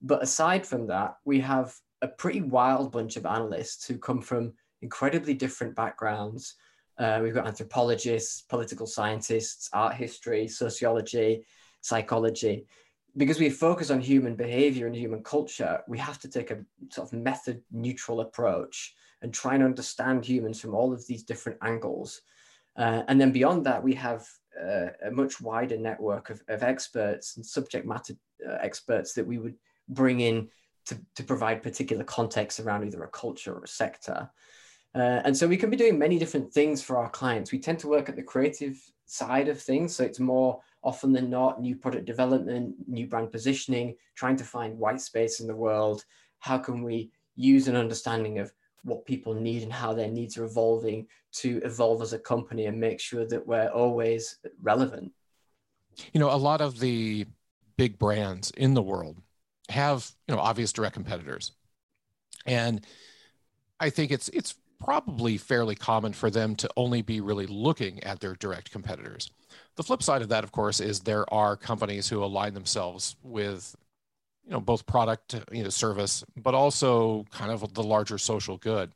But 0.02 0.24
aside 0.24 0.66
from 0.66 0.88
that, 0.88 1.16
we 1.26 1.40
have 1.42 1.76
a 2.02 2.08
pretty 2.08 2.42
wild 2.42 2.92
bunch 2.92 3.18
of 3.18 3.26
analysts 3.26 3.86
who 3.86 3.98
come 3.98 4.22
from 4.22 4.54
incredibly 4.82 5.34
different 5.34 5.76
backgrounds 5.76 6.56
uh, 7.00 7.20
we've 7.24 7.34
got 7.34 7.48
anthropologists, 7.48 8.42
political 8.42 8.86
scientists, 8.86 9.70
art 9.74 9.96
history, 9.96 10.48
sociology, 10.48 11.46
psychology. 11.82 12.66
Because 13.18 13.40
we 13.40 13.50
focus 13.50 13.90
on 13.90 14.02
human 14.02 14.36
behavior 14.36 14.86
and 14.86 14.96
human 14.96 15.24
culture, 15.24 15.82
we 15.88 15.98
have 15.98 16.20
to 16.20 16.30
take 16.30 16.52
a 16.52 16.60
sort 16.92 17.12
of 17.12 17.20
method 17.20 17.62
neutral 17.72 18.22
approach 18.22 18.94
and 19.22 19.34
try 19.34 19.56
and 19.56 19.64
understand 19.64 20.26
humans 20.26 20.60
from 20.60 20.76
all 20.76 20.94
of 20.94 21.06
these 21.08 21.24
different 21.24 21.58
angles. 21.62 22.22
Uh, 22.78 23.04
and 23.08 23.20
then 23.20 23.32
beyond 23.32 23.66
that, 23.66 23.82
we 23.82 23.94
have 23.94 24.28
uh, 24.62 24.88
a 25.06 25.12
much 25.12 25.42
wider 25.42 25.78
network 25.78 26.30
of, 26.30 26.42
of 26.50 26.64
experts 26.64 27.38
and 27.38 27.46
subject 27.46 27.86
matter 27.86 28.14
uh, 28.48 28.58
experts 28.62 29.14
that 29.14 29.26
we 29.26 29.38
would 29.38 29.56
bring 29.88 30.20
in 30.20 30.50
to, 30.86 30.98
to 31.16 31.24
provide 31.24 31.64
particular 31.64 32.04
context 32.04 32.60
around 32.60 32.86
either 32.86 33.04
a 33.04 33.10
culture 33.10 33.54
or 33.54 33.64
a 33.64 33.68
sector. 33.68 34.30
Uh, 34.96 35.22
and 35.24 35.38
so 35.38 35.48
we 35.48 35.58
can 35.58 35.70
be 35.70 35.78
doing 35.78 36.00
many 36.00 36.18
different 36.18 36.52
things 36.52 36.82
for 36.82 36.98
our 36.98 37.10
clients. 37.10 37.52
We 37.52 37.60
tend 37.60 37.80
to 37.80 37.88
work 37.88 38.10
at 38.10 38.16
the 38.16 38.24
creative 38.24 38.82
side 39.06 39.48
of 39.48 39.62
things. 39.62 39.96
So 39.96 40.04
it's 40.04 40.20
more 40.20 40.62
often 40.84 41.14
than 41.14 41.30
not 41.30 41.62
new 41.62 41.76
product 41.76 42.06
development, 42.06 42.76
new 42.88 43.08
brand 43.08 43.32
positioning, 43.32 43.96
trying 44.16 44.38
to 44.38 44.44
find 44.44 44.78
white 44.78 45.02
space 45.02 45.40
in 45.40 45.48
the 45.48 45.56
world. 45.56 46.06
How 46.40 46.58
can 46.58 46.84
we 46.84 47.12
use 47.36 47.68
an 47.68 47.76
understanding 47.76 48.40
of 48.40 48.52
what 48.84 49.06
people 49.06 49.34
need 49.34 49.62
and 49.64 49.74
how 49.74 49.94
their 49.94 50.08
needs 50.08 50.38
are 50.38 50.46
evolving 50.46 51.08
to 51.32 51.62
evolve 51.64 52.02
as 52.02 52.14
a 52.14 52.20
company 52.20 52.66
and 52.66 52.80
make 52.80 53.00
sure 53.00 53.26
that 53.28 53.46
we're 53.46 53.68
always 53.70 54.38
relevant? 54.62 55.12
You 56.14 56.20
know, 56.20 56.34
a 56.34 56.38
lot 56.38 56.62
of 56.62 56.80
the 56.80 57.26
big 57.78 58.00
brands 58.00 58.52
in 58.52 58.74
the 58.74 58.82
world 58.82 59.22
have, 59.70 60.12
you 60.28 60.36
know, 60.36 60.42
obvious 60.42 60.72
direct 60.72 60.94
competitors. 60.94 61.52
And 62.46 62.86
I 63.80 63.90
think 63.90 64.12
it's 64.12 64.30
it's 64.30 64.56
probably 64.80 65.38
fairly 65.38 65.76
common 65.76 66.14
for 66.14 66.30
them 66.30 66.56
to 66.56 66.70
only 66.78 67.02
be 67.02 67.22
really 67.22 67.48
looking 67.48 68.04
at 68.04 68.20
their 68.20 68.36
direct 68.36 68.72
competitors. 68.72 69.30
The 69.76 69.84
flip 69.84 70.04
side 70.04 70.22
of 70.22 70.30
that, 70.30 70.44
of 70.44 70.52
course, 70.52 70.80
is 70.80 71.02
there 71.02 71.32
are 71.34 71.56
companies 71.56 72.10
who 72.10 72.24
align 72.24 72.54
themselves 72.54 73.16
with 73.24 73.76
you 74.46 74.52
know 74.52 74.60
both 74.62 74.86
product 74.86 75.36
you 75.52 75.64
know 75.64 75.70
service 75.70 76.24
but 76.36 76.54
also 76.56 77.26
kind 77.32 77.52
of 77.52 77.74
the 77.74 77.84
larger 77.84 78.18
social 78.18 78.58
good. 78.58 78.92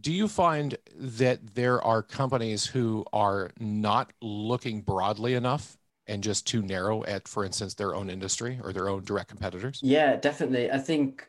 Do 0.00 0.12
you 0.12 0.28
find 0.28 0.76
that 0.96 1.54
there 1.54 1.82
are 1.82 2.02
companies 2.02 2.66
who 2.66 3.04
are 3.12 3.50
not 3.58 4.12
looking 4.20 4.82
broadly 4.82 5.34
enough 5.34 5.76
and 6.06 6.22
just 6.22 6.46
too 6.46 6.62
narrow 6.62 7.04
at 7.04 7.28
for 7.28 7.44
instance 7.44 7.74
their 7.74 7.94
own 7.94 8.10
industry 8.10 8.60
or 8.62 8.72
their 8.72 8.88
own 8.88 9.04
direct 9.04 9.28
competitors? 9.30 9.84
Yeah 9.84 10.16
definitely. 10.16 10.70
I 10.70 10.78
think 10.78 11.28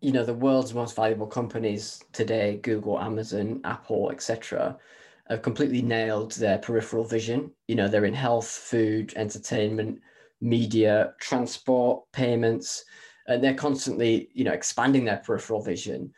you 0.00 0.12
know 0.12 0.24
the 0.24 0.34
world's 0.34 0.74
most 0.74 0.94
valuable 0.94 1.26
companies 1.26 2.02
today 2.12 2.58
google 2.62 3.00
amazon 3.00 3.60
apple 3.64 4.10
etc 4.10 4.76
have 5.28 5.42
completely 5.42 5.82
nailed 5.82 6.32
their 6.32 6.58
peripheral 6.58 7.04
vision. 7.04 7.50
You 7.68 7.74
know 7.74 7.88
they're 7.88 8.04
in 8.04 8.14
health 8.14 8.48
food 8.48 9.12
entertainment 9.16 10.00
media 10.40 11.14
transport 11.20 12.04
payments 12.12 12.84
and 13.26 13.42
they're 13.42 13.54
constantly 13.54 14.28
you 14.34 14.44
know 14.44 14.52
expanding 14.52 15.04
their 15.04 15.18
peripheral 15.18 15.62
vision. 15.62 16.12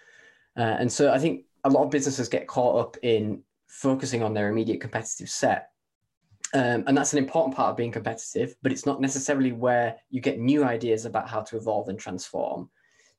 Uh, 0.56 0.76
and 0.80 0.90
so 0.92 1.12
i 1.12 1.18
think 1.18 1.44
a 1.64 1.70
lot 1.70 1.84
of 1.84 1.90
businesses 1.90 2.28
get 2.28 2.48
caught 2.48 2.80
up 2.80 2.96
in 3.02 3.42
focusing 3.68 4.22
on 4.22 4.34
their 4.34 4.48
immediate 4.48 4.80
competitive 4.80 5.28
set. 5.28 5.70
Um, 6.54 6.84
and 6.86 6.96
that's 6.96 7.12
an 7.12 7.18
important 7.18 7.54
part 7.54 7.70
of 7.70 7.76
being 7.76 7.92
competitive 7.92 8.54
but 8.62 8.72
it's 8.72 8.86
not 8.86 9.02
necessarily 9.02 9.52
where 9.52 9.96
you 10.08 10.22
get 10.22 10.38
new 10.38 10.64
ideas 10.64 11.04
about 11.04 11.28
how 11.28 11.42
to 11.42 11.58
evolve 11.58 11.90
and 11.90 11.98
transform 11.98 12.70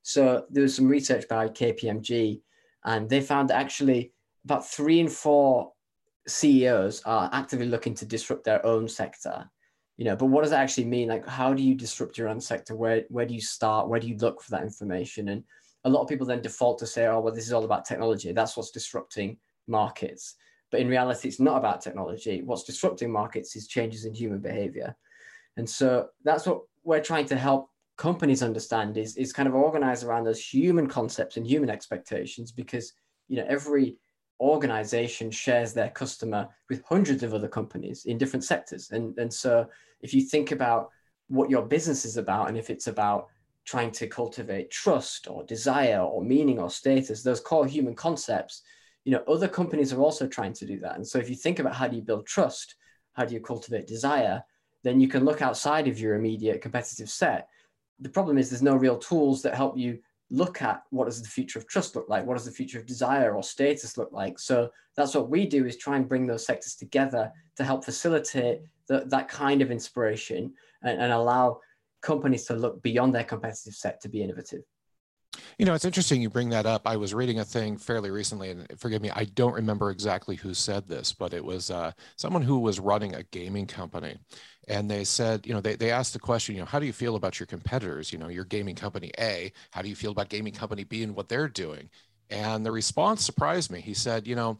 so 0.02 0.46
there 0.50 0.64
was 0.64 0.76
some 0.76 0.88
research 0.88 1.28
by 1.28 1.48
KPMG, 1.50 2.42
and 2.86 3.10
they 3.10 3.22
found 3.22 3.52
actually 3.52 4.14
about 4.46 4.68
three 4.68 5.00
in 5.00 5.10
four 5.10 5.74
CEOs 6.28 7.02
are 7.06 7.30
actively 7.34 7.68
looking 7.68 7.94
to 7.96 8.06
disrupt 8.06 8.44
their 8.44 8.66
own 8.66 8.88
sector. 8.88 9.50
You 9.98 10.06
know, 10.06 10.16
but 10.16 10.28
what 10.28 10.42
does 10.42 10.52
that 10.52 10.62
actually 10.62 10.86
mean? 10.86 11.10
Like, 11.10 11.28
how 11.28 11.54
do 11.54 11.62
you 11.62 11.76
disrupt 11.76 12.18
your 12.18 12.30
own 12.30 12.40
sector? 12.40 12.76
Where 12.76 13.04
where 13.10 13.26
do 13.26 13.34
you 13.34 13.42
start? 13.42 13.90
Where 13.90 14.00
do 14.00 14.08
you 14.08 14.18
look 14.18 14.42
for 14.42 14.52
that 14.52 14.64
information? 14.64 15.30
And 15.30 15.44
a 15.84 15.90
lot 15.90 16.02
of 16.02 16.08
people 16.08 16.26
then 16.26 16.42
default 16.42 16.80
to 16.80 16.88
say, 16.88 17.08
oh, 17.08 17.20
well, 17.20 17.34
this 17.34 17.46
is 17.46 17.54
all 17.54 17.66
about 17.66 17.86
technology. 17.86 18.32
That's 18.32 18.56
what's 18.56 18.72
disrupting 18.72 19.38
markets. 19.68 20.36
But 20.72 20.82
in 20.82 20.88
reality, 20.88 21.28
it's 21.28 21.40
not 21.40 21.58
about 21.58 21.82
technology. 21.82 22.44
What's 22.44 22.64
disrupting 22.64 23.12
markets 23.12 23.56
is 23.56 23.68
changes 23.68 24.06
in 24.06 24.14
human 24.14 24.40
behavior. 24.40 24.96
And 25.58 25.70
so 25.70 26.08
that's 26.24 26.46
what 26.46 26.62
we're 26.84 27.02
trying 27.02 27.26
to 27.28 27.36
help 27.36 27.69
companies 28.00 28.42
understand 28.42 28.96
is 28.96 29.18
is 29.18 29.34
kind 29.34 29.48
of 29.48 29.54
organized 29.54 30.06
around 30.06 30.24
those 30.24 30.42
human 30.42 30.88
concepts 30.88 31.36
and 31.36 31.46
human 31.46 31.70
expectations 31.70 32.50
because 32.50 32.94
you 33.28 33.36
know 33.36 33.46
every 33.50 33.98
organization 34.40 35.30
shares 35.30 35.74
their 35.74 35.90
customer 35.90 36.48
with 36.70 36.82
hundreds 36.86 37.24
of 37.24 37.34
other 37.34 37.50
companies 37.50 38.06
in 38.06 38.18
different 38.18 38.46
sectors. 38.46 38.92
And 38.92 39.18
and 39.20 39.32
so 39.32 39.68
if 40.02 40.14
you 40.14 40.22
think 40.22 40.52
about 40.52 40.90
what 41.28 41.50
your 41.50 41.66
business 41.66 42.06
is 42.06 42.16
about 42.16 42.48
and 42.48 42.58
if 42.58 42.70
it's 42.70 42.88
about 42.88 43.28
trying 43.66 43.92
to 43.92 44.08
cultivate 44.08 44.72
trust 44.72 45.28
or 45.30 45.44
desire 45.44 46.00
or 46.00 46.24
meaning 46.24 46.58
or 46.58 46.70
status 46.70 47.22
those 47.22 47.42
core 47.42 47.68
human 47.68 47.94
concepts 47.94 48.64
you 49.04 49.12
know 49.12 49.24
other 49.28 49.50
companies 49.50 49.92
are 49.92 50.00
also 50.00 50.26
trying 50.26 50.54
to 50.54 50.66
do 50.66 50.80
that. 50.80 50.96
And 50.96 51.06
so 51.06 51.20
if 51.20 51.30
you 51.30 51.36
think 51.36 51.60
about 51.60 51.76
how 51.76 51.90
do 51.90 51.98
you 51.98 52.02
build 52.02 52.26
trust 52.26 52.76
how 53.12 53.26
do 53.26 53.34
you 53.34 53.42
cultivate 53.42 53.88
desire 53.88 54.42
then 54.86 55.02
you 55.02 55.10
can 55.10 55.26
look 55.26 55.42
outside 55.42 55.90
of 55.90 56.00
your 56.00 56.16
immediate 56.16 56.62
competitive 56.62 57.10
set 57.10 57.50
the 58.00 58.10
problem 58.10 58.38
is 58.38 58.50
there's 58.50 58.62
no 58.62 58.76
real 58.76 58.98
tools 58.98 59.42
that 59.42 59.56
help 59.56 59.78
you 59.78 60.00
look 60.32 60.62
at 60.62 60.84
what 60.92 61.06
does 61.06 61.22
the 61.22 61.28
future 61.28 61.58
of 61.58 61.68
trust 61.68 61.96
look 61.96 62.08
like 62.08 62.26
what 62.26 62.36
does 62.36 62.46
the 62.46 62.52
future 62.52 62.78
of 62.78 62.86
desire 62.86 63.34
or 63.34 63.42
status 63.42 63.98
look 63.98 64.12
like. 64.12 64.38
So 64.38 64.70
that's 64.96 65.16
what 65.16 65.30
we 65.30 65.46
do 65.46 65.66
is 65.66 65.78
try 65.78 65.96
and 65.96 66.08
bring 66.08 66.28
those 66.28 66.46
sectors 66.46 66.76
together 66.76 67.32
to 67.56 67.64
help 67.64 67.84
facilitate 67.84 68.62
the, 68.88 69.06
that 69.08 69.28
kind 69.28 69.62
of 69.62 69.72
inspiration 69.72 70.54
and, 70.84 71.02
and 71.02 71.12
allow 71.12 71.60
companies 72.02 72.46
to 72.46 72.54
look 72.54 72.82
beyond 72.82 73.14
their 73.14 73.24
competitive 73.24 73.74
set 73.74 74.02
to 74.02 74.10
be 74.10 74.22
innovative 74.22 74.62
you 75.58 75.66
know, 75.66 75.74
it's 75.74 75.86
interesting 75.86 76.22
you 76.22 76.30
bring 76.30 76.50
that 76.50 76.66
up. 76.66 76.84
I 76.86 76.98
was 76.98 77.14
reading 77.14 77.40
a 77.40 77.46
thing 77.46 77.78
fairly 77.78 78.12
recently, 78.12 78.52
and 78.52 78.68
forgive 78.78 79.02
me, 79.02 79.12
I 79.12 79.26
don't 79.26 79.54
remember 79.54 79.92
exactly 79.92 80.36
who 80.36 80.54
said 80.54 80.88
this, 80.88 81.14
but 81.14 81.34
it 81.34 81.44
was 81.44 81.72
uh, 81.72 81.92
someone 82.16 82.42
who 82.42 82.60
was 82.60 82.80
running 82.80 83.16
a 83.16 83.24
gaming 83.24 83.68
company. 83.68 84.18
And 84.68 84.90
they 84.90 85.04
said, 85.04 85.48
you 85.48 85.54
know, 85.54 85.62
they, 85.62 85.76
they 85.76 85.92
asked 85.92 86.14
the 86.14 86.20
question, 86.20 86.56
you 86.56 86.62
know, 86.62 86.68
how 86.68 86.80
do 86.80 86.86
you 86.86 86.94
feel 86.94 87.16
about 87.16 87.40
your 87.40 87.48
competitors? 87.48 88.14
You 88.14 88.20
know, 88.20 88.28
your 88.28 88.46
gaming 88.46 88.76
company 88.76 89.12
A, 89.20 89.52
how 89.72 89.82
do 89.82 89.90
you 89.90 89.96
feel 89.96 90.12
about 90.12 90.30
gaming 90.30 90.54
company 90.54 90.84
B 90.84 91.02
and 91.02 91.16
what 91.16 91.28
they're 91.28 91.48
doing? 91.48 91.90
And 92.30 92.66
the 92.66 92.72
response 92.72 93.26
surprised 93.26 93.72
me. 93.72 93.82
He 93.82 93.96
said, 93.96 94.28
you 94.28 94.36
know, 94.36 94.60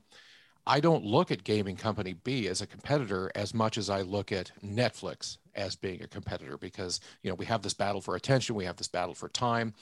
I 0.66 0.80
don't 0.80 1.04
look 1.04 1.32
at 1.32 1.44
gaming 1.44 1.76
company 1.76 2.14
B 2.14 2.48
as 2.48 2.62
a 2.62 2.68
competitor 2.68 3.32
as 3.34 3.54
much 3.54 3.78
as 3.78 3.90
I 3.90 4.02
look 4.02 4.32
at 4.32 4.52
Netflix 4.64 5.38
as 5.56 5.76
being 5.76 6.04
a 6.04 6.08
competitor 6.08 6.58
because 6.58 7.00
you 7.24 7.30
know 7.30 7.36
we 7.36 7.46
have 7.46 7.62
this 7.64 7.74
battle 7.74 8.02
for 8.02 8.16
attention, 8.16 8.56
we 8.56 8.66
have 8.66 8.78
this 8.78 8.88
battle 8.88 9.16
for 9.16 9.30
time, 9.30 9.74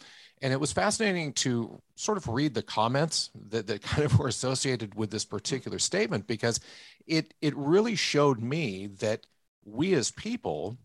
and 0.41 0.53
it 0.53 0.59
was 0.59 0.71
fascinating 0.71 1.33
to 1.33 1.81
sort 1.95 2.17
of 2.17 2.27
read 2.27 2.53
the 2.53 2.61
comments 2.61 3.29
that, 3.49 3.67
that 3.67 3.81
kind 3.83 4.05
of 4.05 4.17
were 4.19 4.27
associated 4.27 4.95
with 4.95 5.11
this 5.11 5.25
particular 5.25 5.79
statement 5.79 6.27
because 6.27 6.59
it 7.05 7.33
it 7.41 7.55
really 7.55 7.95
showed 7.95 8.39
me 8.39 8.87
that 8.99 9.25
we 9.65 9.93
as 9.93 10.11
people 10.11 10.77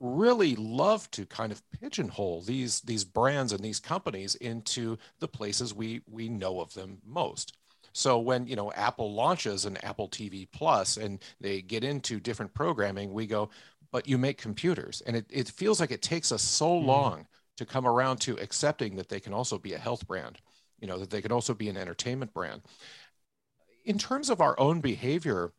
really 0.00 0.54
love 0.54 1.10
to 1.10 1.26
kind 1.26 1.50
of 1.50 1.62
pigeonhole 1.80 2.40
these 2.42 2.80
these 2.82 3.04
brands 3.04 3.52
and 3.52 3.64
these 3.64 3.80
companies 3.80 4.36
into 4.36 4.96
the 5.18 5.26
places 5.26 5.74
we 5.74 6.00
we 6.08 6.28
know 6.28 6.60
of 6.60 6.72
them 6.74 6.98
most 7.04 7.56
so 7.92 8.18
when 8.18 8.46
you 8.46 8.54
know 8.54 8.70
apple 8.72 9.12
launches 9.12 9.64
an 9.64 9.76
apple 9.78 10.08
tv 10.08 10.46
plus 10.52 10.96
and 10.98 11.18
they 11.40 11.60
get 11.60 11.82
into 11.82 12.20
different 12.20 12.54
programming 12.54 13.12
we 13.12 13.26
go 13.26 13.50
but 13.90 14.06
you 14.06 14.16
make 14.18 14.38
computers 14.38 15.02
and 15.04 15.16
it, 15.16 15.26
it 15.30 15.48
feels 15.48 15.80
like 15.80 15.90
it 15.90 16.02
takes 16.02 16.30
us 16.30 16.42
so 16.42 16.66
mm. 16.66 16.86
long 16.86 17.26
to 17.58 17.66
come 17.66 17.86
around 17.86 18.16
to 18.18 18.36
accepting 18.38 18.96
that 18.96 19.08
they 19.08 19.20
can 19.20 19.34
also 19.34 19.58
be 19.58 19.74
a 19.74 19.78
health 19.78 20.06
brand 20.06 20.38
you 20.80 20.86
know 20.86 20.98
that 20.98 21.10
they 21.10 21.22
can 21.22 21.32
also 21.32 21.54
be 21.54 21.68
an 21.68 21.76
entertainment 21.76 22.32
brand. 22.32 22.62
In 23.84 23.98
terms 23.98 24.30
of 24.30 24.40
our 24.40 24.58
own 24.58 24.80
behavior 24.80 25.52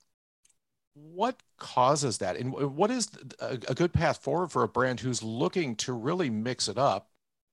what 0.96 1.40
causes 1.58 2.18
that? 2.18 2.36
And 2.36 2.52
what 2.52 2.92
is 2.92 3.10
a, 3.40 3.56
good 3.58 3.94
path 3.94 4.22
forward 4.22 4.52
for 4.52 4.64
a 4.64 4.68
brand 4.68 5.00
who's 5.00 5.24
looking 5.24 5.76
to 5.78 5.94
really 5.94 6.30
mix 6.30 6.68
it 6.68 6.78
up 6.78 7.10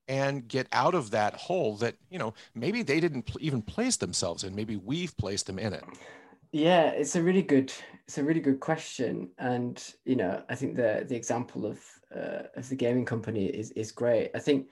and 0.08 0.48
get 0.48 0.66
out 0.72 0.94
of 0.94 1.10
that 1.10 1.34
hole 1.34 1.76
that 1.76 1.94
you 2.10 2.18
know 2.18 2.34
maybe 2.54 2.82
they 2.82 2.98
didn't 2.98 3.30
even 3.40 3.62
place 3.62 3.96
themselves 3.96 4.44
in 4.44 4.54
maybe 4.54 4.76
we've 4.76 5.16
placed 5.16 5.46
them 5.46 5.58
in 5.58 5.72
it 5.72 5.84
yeah 6.52 6.88
it's 6.88 7.16
a 7.16 7.22
really 7.22 7.42
good 7.42 7.72
it's 8.06 8.18
a 8.18 8.24
really 8.24 8.40
good 8.40 8.60
question 8.60 9.28
and 9.38 9.94
you 10.04 10.16
know 10.16 10.42
i 10.48 10.54
think 10.54 10.76
the 10.76 11.04
the 11.08 11.16
example 11.16 11.66
of 11.66 11.80
uh, 12.14 12.44
of 12.54 12.68
the 12.68 12.76
gaming 12.76 13.04
company 13.04 13.46
is 13.46 13.70
is 13.72 13.92
great 13.92 14.30
i 14.34 14.38
think 14.38 14.68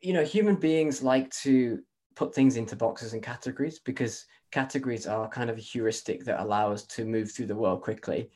you 0.00 0.12
know 0.12 0.24
human 0.24 0.56
beings 0.56 1.02
like 1.02 1.30
to 1.30 1.80
put 2.16 2.34
things 2.34 2.56
into 2.56 2.74
boxes 2.74 3.12
and 3.12 3.22
categories 3.22 3.78
because 3.78 4.26
categories 4.50 5.06
are 5.06 5.28
kind 5.28 5.50
of 5.50 5.58
a 5.58 5.60
heuristic 5.60 6.24
that 6.24 6.40
allow 6.40 6.72
us 6.72 6.84
to 6.84 7.04
move 7.04 7.30
through 7.30 7.46
the 7.46 7.54
world 7.54 7.82
quickly. 7.82 8.30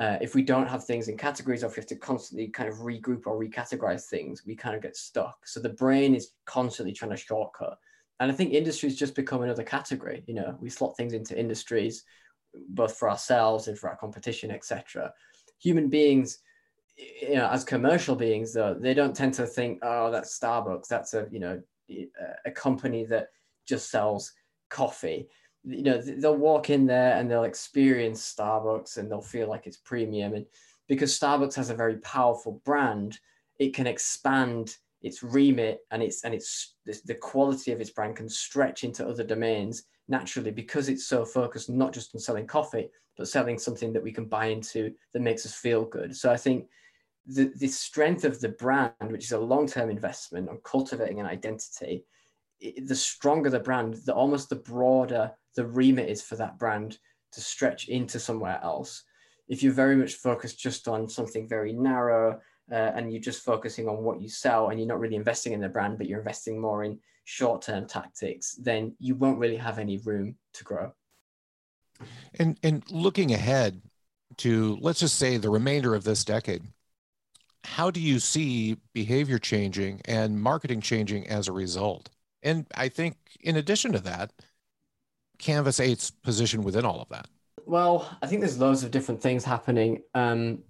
Uh, 0.00 0.16
if 0.20 0.34
we 0.34 0.42
don't 0.42 0.68
have 0.68 0.84
things 0.84 1.08
in 1.08 1.16
categories 1.16 1.62
or 1.62 1.66
if 1.66 1.76
we 1.76 1.80
have 1.80 1.86
to 1.86 1.96
constantly 1.96 2.48
kind 2.48 2.68
of 2.68 2.76
regroup 2.76 3.26
or 3.26 3.38
recategorize 3.38 4.04
things, 4.04 4.44
we 4.46 4.54
kind 4.54 4.76
of 4.76 4.82
get 4.82 4.96
stuck. 4.96 5.46
So 5.46 5.60
the 5.60 5.68
brain 5.70 6.14
is 6.14 6.30
constantly 6.46 6.94
trying 6.94 7.10
to 7.10 7.16
shortcut. 7.16 7.78
And 8.20 8.30
I 8.30 8.34
think 8.34 8.52
industries 8.52 8.96
just 8.96 9.14
become 9.14 9.42
another 9.42 9.62
category. 9.62 10.24
You 10.26 10.34
know, 10.34 10.56
we 10.60 10.70
slot 10.70 10.96
things 10.96 11.12
into 11.12 11.38
industries, 11.38 12.04
both 12.70 12.96
for 12.96 13.08
ourselves 13.08 13.68
and 13.68 13.78
for 13.78 13.88
our 13.88 13.96
competition, 13.96 14.50
etc. 14.50 15.12
Human 15.60 15.88
beings, 15.88 16.38
you 16.96 17.36
know, 17.36 17.48
as 17.48 17.64
commercial 17.64 18.16
beings, 18.16 18.52
though, 18.52 18.74
they 18.74 18.94
don't 18.94 19.14
tend 19.14 19.34
to 19.34 19.46
think, 19.46 19.78
oh, 19.82 20.10
that's 20.10 20.38
Starbucks. 20.38 20.88
That's 20.88 21.14
a, 21.14 21.28
you 21.30 21.38
know, 21.38 21.62
a 22.44 22.50
company 22.50 23.04
that 23.06 23.28
just 23.66 23.90
sells 23.90 24.32
coffee 24.68 25.28
you 25.64 25.82
know 25.82 26.00
they'll 26.00 26.36
walk 26.36 26.70
in 26.70 26.86
there 26.86 27.16
and 27.16 27.30
they'll 27.30 27.44
experience 27.44 28.34
starbucks 28.34 28.96
and 28.96 29.10
they'll 29.10 29.20
feel 29.20 29.48
like 29.48 29.66
it's 29.66 29.76
premium 29.76 30.34
and 30.34 30.46
because 30.86 31.18
starbucks 31.18 31.54
has 31.54 31.70
a 31.70 31.74
very 31.74 31.96
powerful 31.98 32.60
brand 32.64 33.18
it 33.58 33.74
can 33.74 33.86
expand 33.86 34.76
its 35.02 35.22
remit 35.22 35.80
and 35.90 36.02
its 36.02 36.24
and 36.24 36.34
its 36.34 36.74
the 36.84 37.14
quality 37.14 37.72
of 37.72 37.80
its 37.80 37.90
brand 37.90 38.16
can 38.16 38.28
stretch 38.28 38.84
into 38.84 39.06
other 39.06 39.24
domains 39.24 39.84
naturally 40.08 40.50
because 40.50 40.88
it's 40.88 41.06
so 41.06 41.24
focused 41.24 41.70
not 41.70 41.92
just 41.92 42.14
on 42.14 42.20
selling 42.20 42.46
coffee 42.46 42.88
but 43.16 43.28
selling 43.28 43.58
something 43.58 43.92
that 43.92 44.02
we 44.02 44.12
can 44.12 44.26
buy 44.26 44.46
into 44.46 44.92
that 45.12 45.22
makes 45.22 45.46
us 45.46 45.54
feel 45.54 45.84
good 45.84 46.14
so 46.14 46.32
i 46.32 46.36
think 46.36 46.66
the, 47.26 47.52
the 47.56 47.68
strength 47.68 48.24
of 48.24 48.40
the 48.40 48.48
brand 48.48 48.92
which 49.00 49.24
is 49.24 49.32
a 49.32 49.38
long-term 49.38 49.90
investment 49.90 50.48
on 50.48 50.58
cultivating 50.64 51.20
an 51.20 51.26
identity 51.26 52.04
the 52.84 52.94
stronger 52.94 53.50
the 53.50 53.60
brand 53.60 53.94
the 54.06 54.14
almost 54.14 54.48
the 54.48 54.56
broader 54.56 55.30
the 55.54 55.66
remit 55.66 56.08
is 56.08 56.22
for 56.22 56.36
that 56.36 56.58
brand 56.58 56.98
to 57.32 57.40
stretch 57.40 57.88
into 57.88 58.18
somewhere 58.18 58.60
else. 58.62 59.04
If 59.48 59.62
you're 59.62 59.72
very 59.72 59.96
much 59.96 60.14
focused 60.14 60.58
just 60.58 60.88
on 60.88 61.08
something 61.08 61.48
very 61.48 61.72
narrow 61.72 62.40
uh, 62.70 62.92
and 62.94 63.12
you're 63.12 63.20
just 63.20 63.44
focusing 63.44 63.88
on 63.88 64.02
what 64.02 64.20
you 64.20 64.28
sell 64.28 64.68
and 64.68 64.78
you're 64.78 64.88
not 64.88 65.00
really 65.00 65.16
investing 65.16 65.52
in 65.52 65.60
the 65.60 65.68
brand, 65.68 65.98
but 65.98 66.06
you're 66.06 66.18
investing 66.18 66.60
more 66.60 66.84
in 66.84 66.98
short 67.24 67.62
term 67.62 67.86
tactics, 67.86 68.54
then 68.54 68.94
you 68.98 69.14
won't 69.14 69.38
really 69.38 69.56
have 69.56 69.78
any 69.78 69.98
room 69.98 70.36
to 70.54 70.64
grow. 70.64 70.92
And, 72.38 72.58
and 72.62 72.82
looking 72.90 73.32
ahead 73.32 73.82
to, 74.38 74.78
let's 74.80 75.00
just 75.00 75.16
say, 75.16 75.36
the 75.36 75.50
remainder 75.50 75.94
of 75.94 76.04
this 76.04 76.24
decade, 76.24 76.62
how 77.64 77.90
do 77.90 78.00
you 78.00 78.18
see 78.18 78.76
behavior 78.92 79.38
changing 79.38 80.00
and 80.04 80.40
marketing 80.40 80.80
changing 80.80 81.28
as 81.28 81.48
a 81.48 81.52
result? 81.52 82.08
And 82.42 82.66
I 82.74 82.88
think, 82.88 83.16
in 83.40 83.56
addition 83.56 83.92
to 83.92 83.98
that, 84.00 84.32
Canvas8's 85.38 86.10
position 86.10 86.62
within 86.62 86.84
all 86.84 87.00
of 87.00 87.08
that? 87.08 87.26
Well, 87.66 88.08
I 88.22 88.26
think 88.26 88.40
there's 88.40 88.58
loads 88.58 88.82
of 88.84 88.90
different 88.90 89.20
things 89.20 89.44
happening. 89.44 90.02
Um, 90.14 90.60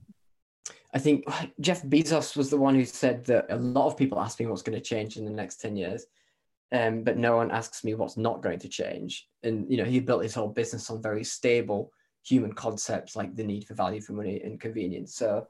I 0.94 0.98
think 0.98 1.24
Jeff 1.60 1.82
Bezos 1.82 2.36
was 2.36 2.50
the 2.50 2.56
one 2.56 2.74
who 2.74 2.84
said 2.84 3.24
that 3.26 3.46
a 3.50 3.56
lot 3.56 3.86
of 3.86 3.96
people 3.96 4.20
ask 4.20 4.40
me 4.40 4.46
what's 4.46 4.62
going 4.62 4.78
to 4.78 4.84
change 4.84 5.16
in 5.16 5.24
the 5.24 5.30
next 5.30 5.60
10 5.60 5.76
years. 5.76 6.06
Um, 6.70 7.02
but 7.02 7.16
no 7.16 7.36
one 7.36 7.50
asks 7.50 7.82
me 7.82 7.94
what's 7.94 8.18
not 8.18 8.42
going 8.42 8.58
to 8.58 8.68
change. 8.68 9.26
And, 9.42 9.70
you 9.70 9.78
know, 9.78 9.84
he 9.84 10.00
built 10.00 10.22
his 10.22 10.34
whole 10.34 10.48
business 10.48 10.90
on 10.90 11.02
very 11.02 11.24
stable 11.24 11.90
human 12.24 12.52
concepts 12.52 13.16
like 13.16 13.34
the 13.34 13.44
need 13.44 13.66
for 13.66 13.74
value 13.74 14.02
for 14.02 14.12
money 14.12 14.40
and 14.42 14.60
convenience. 14.60 15.14
So 15.14 15.46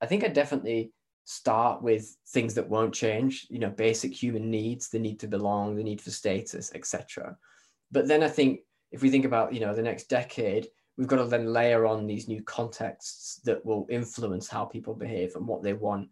I 0.00 0.06
think 0.06 0.22
I 0.22 0.28
definitely 0.28 0.92
start 1.24 1.82
with 1.82 2.16
things 2.28 2.54
that 2.54 2.68
won't 2.68 2.94
change, 2.94 3.46
you 3.50 3.58
know, 3.58 3.70
basic 3.70 4.12
human 4.12 4.50
needs, 4.50 4.88
the 4.88 4.98
need 4.98 5.20
to 5.20 5.28
belong, 5.28 5.74
the 5.74 5.82
need 5.82 6.00
for 6.00 6.10
status, 6.10 6.72
etc. 6.74 7.36
But 7.90 8.06
then 8.06 8.22
I 8.22 8.28
think 8.28 8.60
if 8.92 9.02
we 9.02 9.10
think 9.10 9.24
about, 9.24 9.52
you 9.52 9.60
know, 9.60 9.74
the 9.74 9.82
next 9.82 10.08
decade, 10.08 10.68
we've 11.00 11.08
got 11.08 11.16
to 11.16 11.24
then 11.24 11.50
layer 11.50 11.86
on 11.86 12.06
these 12.06 12.28
new 12.28 12.42
contexts 12.42 13.40
that 13.44 13.64
will 13.64 13.86
influence 13.88 14.48
how 14.48 14.66
people 14.66 14.92
behave 14.92 15.34
and 15.34 15.46
what 15.46 15.62
they 15.62 15.72
want. 15.72 16.06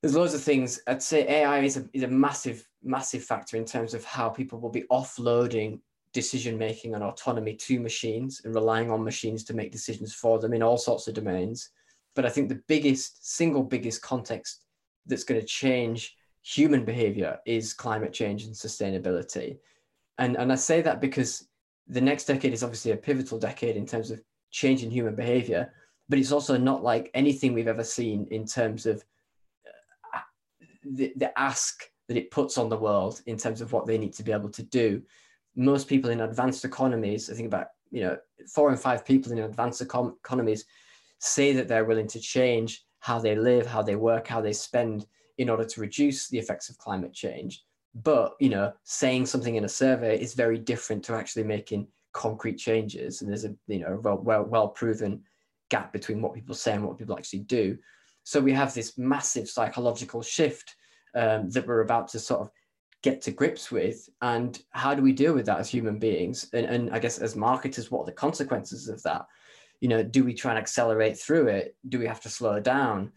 There's 0.00 0.14
loads 0.14 0.32
of 0.32 0.44
things. 0.44 0.80
I'd 0.86 1.02
say 1.02 1.26
AI 1.26 1.58
is 1.64 1.76
a, 1.76 1.84
is 1.92 2.04
a 2.04 2.08
massive, 2.08 2.68
massive 2.84 3.24
factor 3.24 3.56
in 3.56 3.64
terms 3.64 3.92
of 3.92 4.04
how 4.04 4.28
people 4.28 4.60
will 4.60 4.70
be 4.70 4.84
offloading 4.92 5.80
decision 6.12 6.56
making 6.56 6.94
and 6.94 7.02
autonomy 7.02 7.56
to 7.56 7.80
machines 7.80 8.42
and 8.44 8.54
relying 8.54 8.92
on 8.92 9.02
machines 9.02 9.42
to 9.42 9.54
make 9.54 9.72
decisions 9.72 10.14
for 10.14 10.38
them 10.38 10.54
in 10.54 10.62
all 10.62 10.78
sorts 10.78 11.08
of 11.08 11.14
domains. 11.14 11.70
But 12.14 12.24
I 12.24 12.28
think 12.28 12.48
the 12.48 12.62
biggest, 12.68 13.28
single 13.34 13.64
biggest 13.64 14.02
context 14.02 14.66
that's 15.04 15.24
going 15.24 15.40
to 15.40 15.46
change 15.48 16.14
human 16.42 16.84
behavior 16.84 17.40
is 17.44 17.74
climate 17.74 18.12
change 18.12 18.44
and 18.44 18.54
sustainability. 18.54 19.58
And, 20.18 20.36
and 20.36 20.52
I 20.52 20.54
say 20.54 20.80
that 20.82 21.00
because 21.00 21.48
the 21.88 22.00
next 22.00 22.24
decade 22.24 22.52
is 22.52 22.62
obviously 22.62 22.92
a 22.92 22.96
pivotal 22.96 23.38
decade 23.38 23.76
in 23.76 23.86
terms 23.86 24.10
of 24.10 24.22
changing 24.50 24.90
human 24.90 25.14
behavior, 25.14 25.72
but 26.08 26.18
it's 26.18 26.32
also 26.32 26.56
not 26.56 26.82
like 26.82 27.10
anything 27.14 27.52
we've 27.52 27.68
ever 27.68 27.84
seen 27.84 28.26
in 28.30 28.46
terms 28.46 28.86
of 28.86 29.04
uh, 30.14 30.20
the, 30.84 31.12
the 31.16 31.38
ask 31.38 31.84
that 32.08 32.16
it 32.16 32.30
puts 32.30 32.58
on 32.58 32.68
the 32.68 32.76
world 32.76 33.20
in 33.26 33.36
terms 33.36 33.60
of 33.60 33.72
what 33.72 33.86
they 33.86 33.98
need 33.98 34.12
to 34.14 34.22
be 34.22 34.32
able 34.32 34.50
to 34.50 34.62
do. 34.62 35.02
Most 35.56 35.88
people 35.88 36.10
in 36.10 36.20
advanced 36.20 36.64
economies, 36.64 37.30
I 37.30 37.34
think 37.34 37.48
about 37.48 37.68
you 37.90 38.02
know 38.02 38.16
four 38.52 38.70
and 38.70 38.80
five 38.80 39.04
people 39.04 39.32
in 39.32 39.38
advanced 39.38 39.82
econ- 39.82 40.16
economies 40.16 40.64
say 41.20 41.52
that 41.52 41.68
they're 41.68 41.84
willing 41.84 42.08
to 42.08 42.20
change 42.20 42.84
how 43.00 43.18
they 43.18 43.36
live, 43.36 43.66
how 43.66 43.82
they 43.82 43.96
work, 43.96 44.26
how 44.26 44.40
they 44.40 44.52
spend 44.52 45.06
in 45.38 45.48
order 45.50 45.64
to 45.64 45.80
reduce 45.80 46.28
the 46.28 46.38
effects 46.38 46.68
of 46.68 46.78
climate 46.78 47.12
change 47.12 47.64
but 47.94 48.34
you 48.40 48.48
know 48.48 48.72
saying 48.82 49.26
something 49.26 49.54
in 49.56 49.64
a 49.64 49.68
survey 49.68 50.20
is 50.20 50.34
very 50.34 50.58
different 50.58 51.04
to 51.04 51.14
actually 51.14 51.44
making 51.44 51.86
concrete 52.14 52.56
changes. 52.56 53.20
And 53.20 53.28
there's 53.30 53.44
a 53.44 53.54
you 53.66 53.80
know 53.80 54.00
well 54.02 54.16
well, 54.16 54.44
well 54.44 54.68
proven 54.68 55.22
gap 55.70 55.92
between 55.92 56.22
what 56.22 56.34
people 56.34 56.54
say 56.54 56.72
and 56.72 56.84
what 56.84 56.98
people 56.98 57.16
actually 57.18 57.40
do. 57.40 57.76
So 58.22 58.40
we 58.40 58.52
have 58.52 58.72
this 58.72 58.96
massive 58.96 59.48
psychological 59.50 60.22
shift 60.22 60.76
um, 61.14 61.50
that 61.50 61.66
we're 61.66 61.82
about 61.82 62.08
to 62.08 62.18
sort 62.18 62.40
of 62.40 62.50
get 63.02 63.20
to 63.22 63.30
grips 63.30 63.70
with. 63.70 64.08
And 64.22 64.58
how 64.70 64.94
do 64.94 65.02
we 65.02 65.12
deal 65.12 65.34
with 65.34 65.46
that 65.46 65.58
as 65.58 65.68
human 65.68 65.98
beings? 65.98 66.48
And, 66.54 66.64
and 66.64 66.90
i 66.90 66.98
guess 66.98 67.18
as 67.18 67.36
marketers 67.36 67.90
what 67.90 68.02
are 68.02 68.06
the 68.06 68.12
consequences 68.12 68.88
of 68.88 69.02
that? 69.02 69.26
You 69.80 69.88
know 69.88 70.02
do 70.02 70.24
we 70.24 70.32
try 70.32 70.52
and 70.52 70.58
accelerate 70.58 71.18
through 71.18 71.48
it? 71.48 71.76
Do 71.88 71.98
we 71.98 72.06
have 72.06 72.20
to 72.22 72.30
slow 72.30 72.60
down 72.60 73.12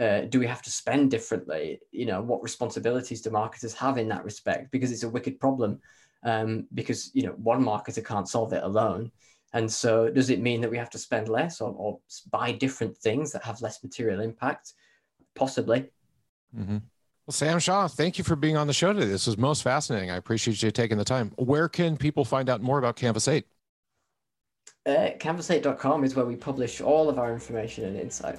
uh, 0.00 0.22
do 0.22 0.40
we 0.40 0.46
have 0.46 0.62
to 0.62 0.70
spend 0.70 1.10
differently? 1.10 1.80
You 1.92 2.06
know, 2.06 2.22
what 2.22 2.42
responsibilities 2.42 3.20
do 3.20 3.30
marketers 3.30 3.74
have 3.74 3.98
in 3.98 4.08
that 4.08 4.24
respect? 4.24 4.70
Because 4.70 4.90
it's 4.90 5.02
a 5.02 5.08
wicked 5.08 5.38
problem. 5.38 5.80
Um, 6.22 6.66
because 6.74 7.10
you 7.14 7.22
know, 7.22 7.32
one 7.32 7.64
marketer 7.64 8.04
can't 8.04 8.28
solve 8.28 8.52
it 8.52 8.62
alone. 8.62 9.10
And 9.52 9.70
so, 9.70 10.10
does 10.10 10.30
it 10.30 10.40
mean 10.40 10.60
that 10.60 10.70
we 10.70 10.78
have 10.78 10.90
to 10.90 10.98
spend 10.98 11.28
less 11.28 11.60
or, 11.60 11.72
or 11.76 11.98
buy 12.30 12.52
different 12.52 12.96
things 12.96 13.32
that 13.32 13.44
have 13.44 13.62
less 13.62 13.82
material 13.82 14.20
impact? 14.20 14.74
Possibly. 15.34 15.90
Mm-hmm. 16.56 16.78
Well, 17.26 17.32
Sam 17.32 17.58
Shaw, 17.58 17.88
thank 17.88 18.18
you 18.18 18.24
for 18.24 18.36
being 18.36 18.56
on 18.56 18.66
the 18.66 18.72
show 18.72 18.92
today. 18.92 19.06
This 19.06 19.26
was 19.26 19.38
most 19.38 19.62
fascinating. 19.62 20.10
I 20.10 20.16
appreciate 20.16 20.62
you 20.62 20.70
taking 20.70 20.98
the 20.98 21.04
time. 21.04 21.32
Where 21.36 21.68
can 21.68 21.96
people 21.96 22.24
find 22.24 22.48
out 22.48 22.60
more 22.60 22.78
about 22.78 22.96
Canvas8? 22.96 23.44
uh, 24.86 25.10
canvas8.com 25.18 26.04
is 26.04 26.14
where 26.14 26.24
we 26.24 26.36
publish 26.36 26.80
all 26.80 27.08
of 27.08 27.18
our 27.18 27.32
information 27.32 27.84
and 27.84 27.96
insight. 27.96 28.38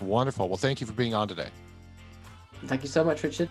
Wonderful. 0.00 0.48
Well, 0.48 0.56
thank 0.56 0.80
you 0.80 0.86
for 0.86 0.92
being 0.92 1.14
on 1.14 1.26
today. 1.28 1.48
Thank 2.66 2.82
you 2.82 2.88
so 2.88 3.04
much, 3.04 3.22
Richard. 3.22 3.48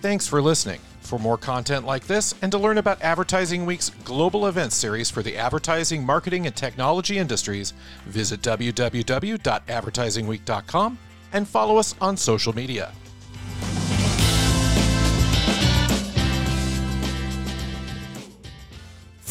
Thanks 0.00 0.26
for 0.26 0.40
listening. 0.42 0.80
For 1.00 1.18
more 1.18 1.36
content 1.36 1.84
like 1.84 2.06
this 2.06 2.34
and 2.42 2.52
to 2.52 2.58
learn 2.58 2.78
about 2.78 3.02
Advertising 3.02 3.66
Week's 3.66 3.90
global 4.04 4.46
event 4.46 4.72
series 4.72 5.10
for 5.10 5.22
the 5.22 5.36
advertising, 5.36 6.06
marketing, 6.06 6.46
and 6.46 6.56
technology 6.56 7.18
industries, 7.18 7.74
visit 8.06 8.40
www.advertisingweek.com 8.40 10.98
and 11.34 11.48
follow 11.48 11.76
us 11.76 11.94
on 12.00 12.16
social 12.16 12.54
media. 12.54 12.92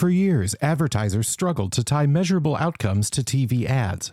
For 0.02 0.10
years, 0.10 0.56
advertisers 0.64 1.28
struggled 1.28 1.72
to 1.74 1.84
tie 1.84 2.08
measurable 2.08 2.56
outcomes 2.56 3.08
to 3.12 3.22
TV 3.22 3.68
ads. 3.68 4.12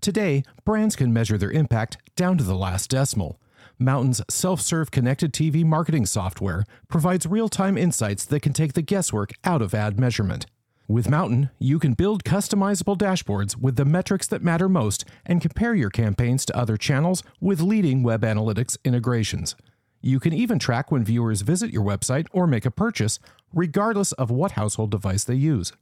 Today, 0.00 0.42
brands 0.64 0.96
can 0.96 1.12
measure 1.12 1.36
their 1.36 1.50
impact 1.50 1.98
down 2.16 2.38
to 2.38 2.44
the 2.44 2.54
last 2.54 2.88
decimal. 2.88 3.38
Mountain's 3.78 4.22
self 4.30 4.62
serve 4.62 4.90
connected 4.90 5.34
TV 5.34 5.66
marketing 5.66 6.06
software 6.06 6.64
provides 6.88 7.26
real 7.26 7.50
time 7.50 7.76
insights 7.76 8.24
that 8.24 8.40
can 8.40 8.54
take 8.54 8.72
the 8.72 8.80
guesswork 8.80 9.32
out 9.44 9.60
of 9.60 9.74
ad 9.74 10.00
measurement. 10.00 10.46
With 10.88 11.10
Mountain, 11.10 11.50
you 11.58 11.78
can 11.78 11.92
build 11.92 12.24
customizable 12.24 12.96
dashboards 12.96 13.54
with 13.54 13.76
the 13.76 13.84
metrics 13.84 14.28
that 14.28 14.42
matter 14.42 14.66
most 14.66 15.04
and 15.26 15.42
compare 15.42 15.74
your 15.74 15.90
campaigns 15.90 16.46
to 16.46 16.56
other 16.56 16.78
channels 16.78 17.22
with 17.38 17.60
leading 17.60 18.02
web 18.02 18.22
analytics 18.22 18.78
integrations. 18.82 19.54
You 20.00 20.20
can 20.20 20.32
even 20.32 20.58
track 20.58 20.90
when 20.90 21.04
viewers 21.04 21.42
visit 21.42 21.72
your 21.72 21.84
website 21.84 22.26
or 22.32 22.46
make 22.46 22.64
a 22.64 22.70
purchase, 22.70 23.18
regardless 23.52 24.12
of 24.12 24.30
what 24.30 24.52
household 24.52 24.90
device 24.90 25.24
they 25.24 25.34
use. 25.34 25.72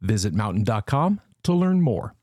Visit 0.00 0.34
mountain.com 0.34 1.20
to 1.44 1.52
learn 1.52 1.80
more. 1.80 2.14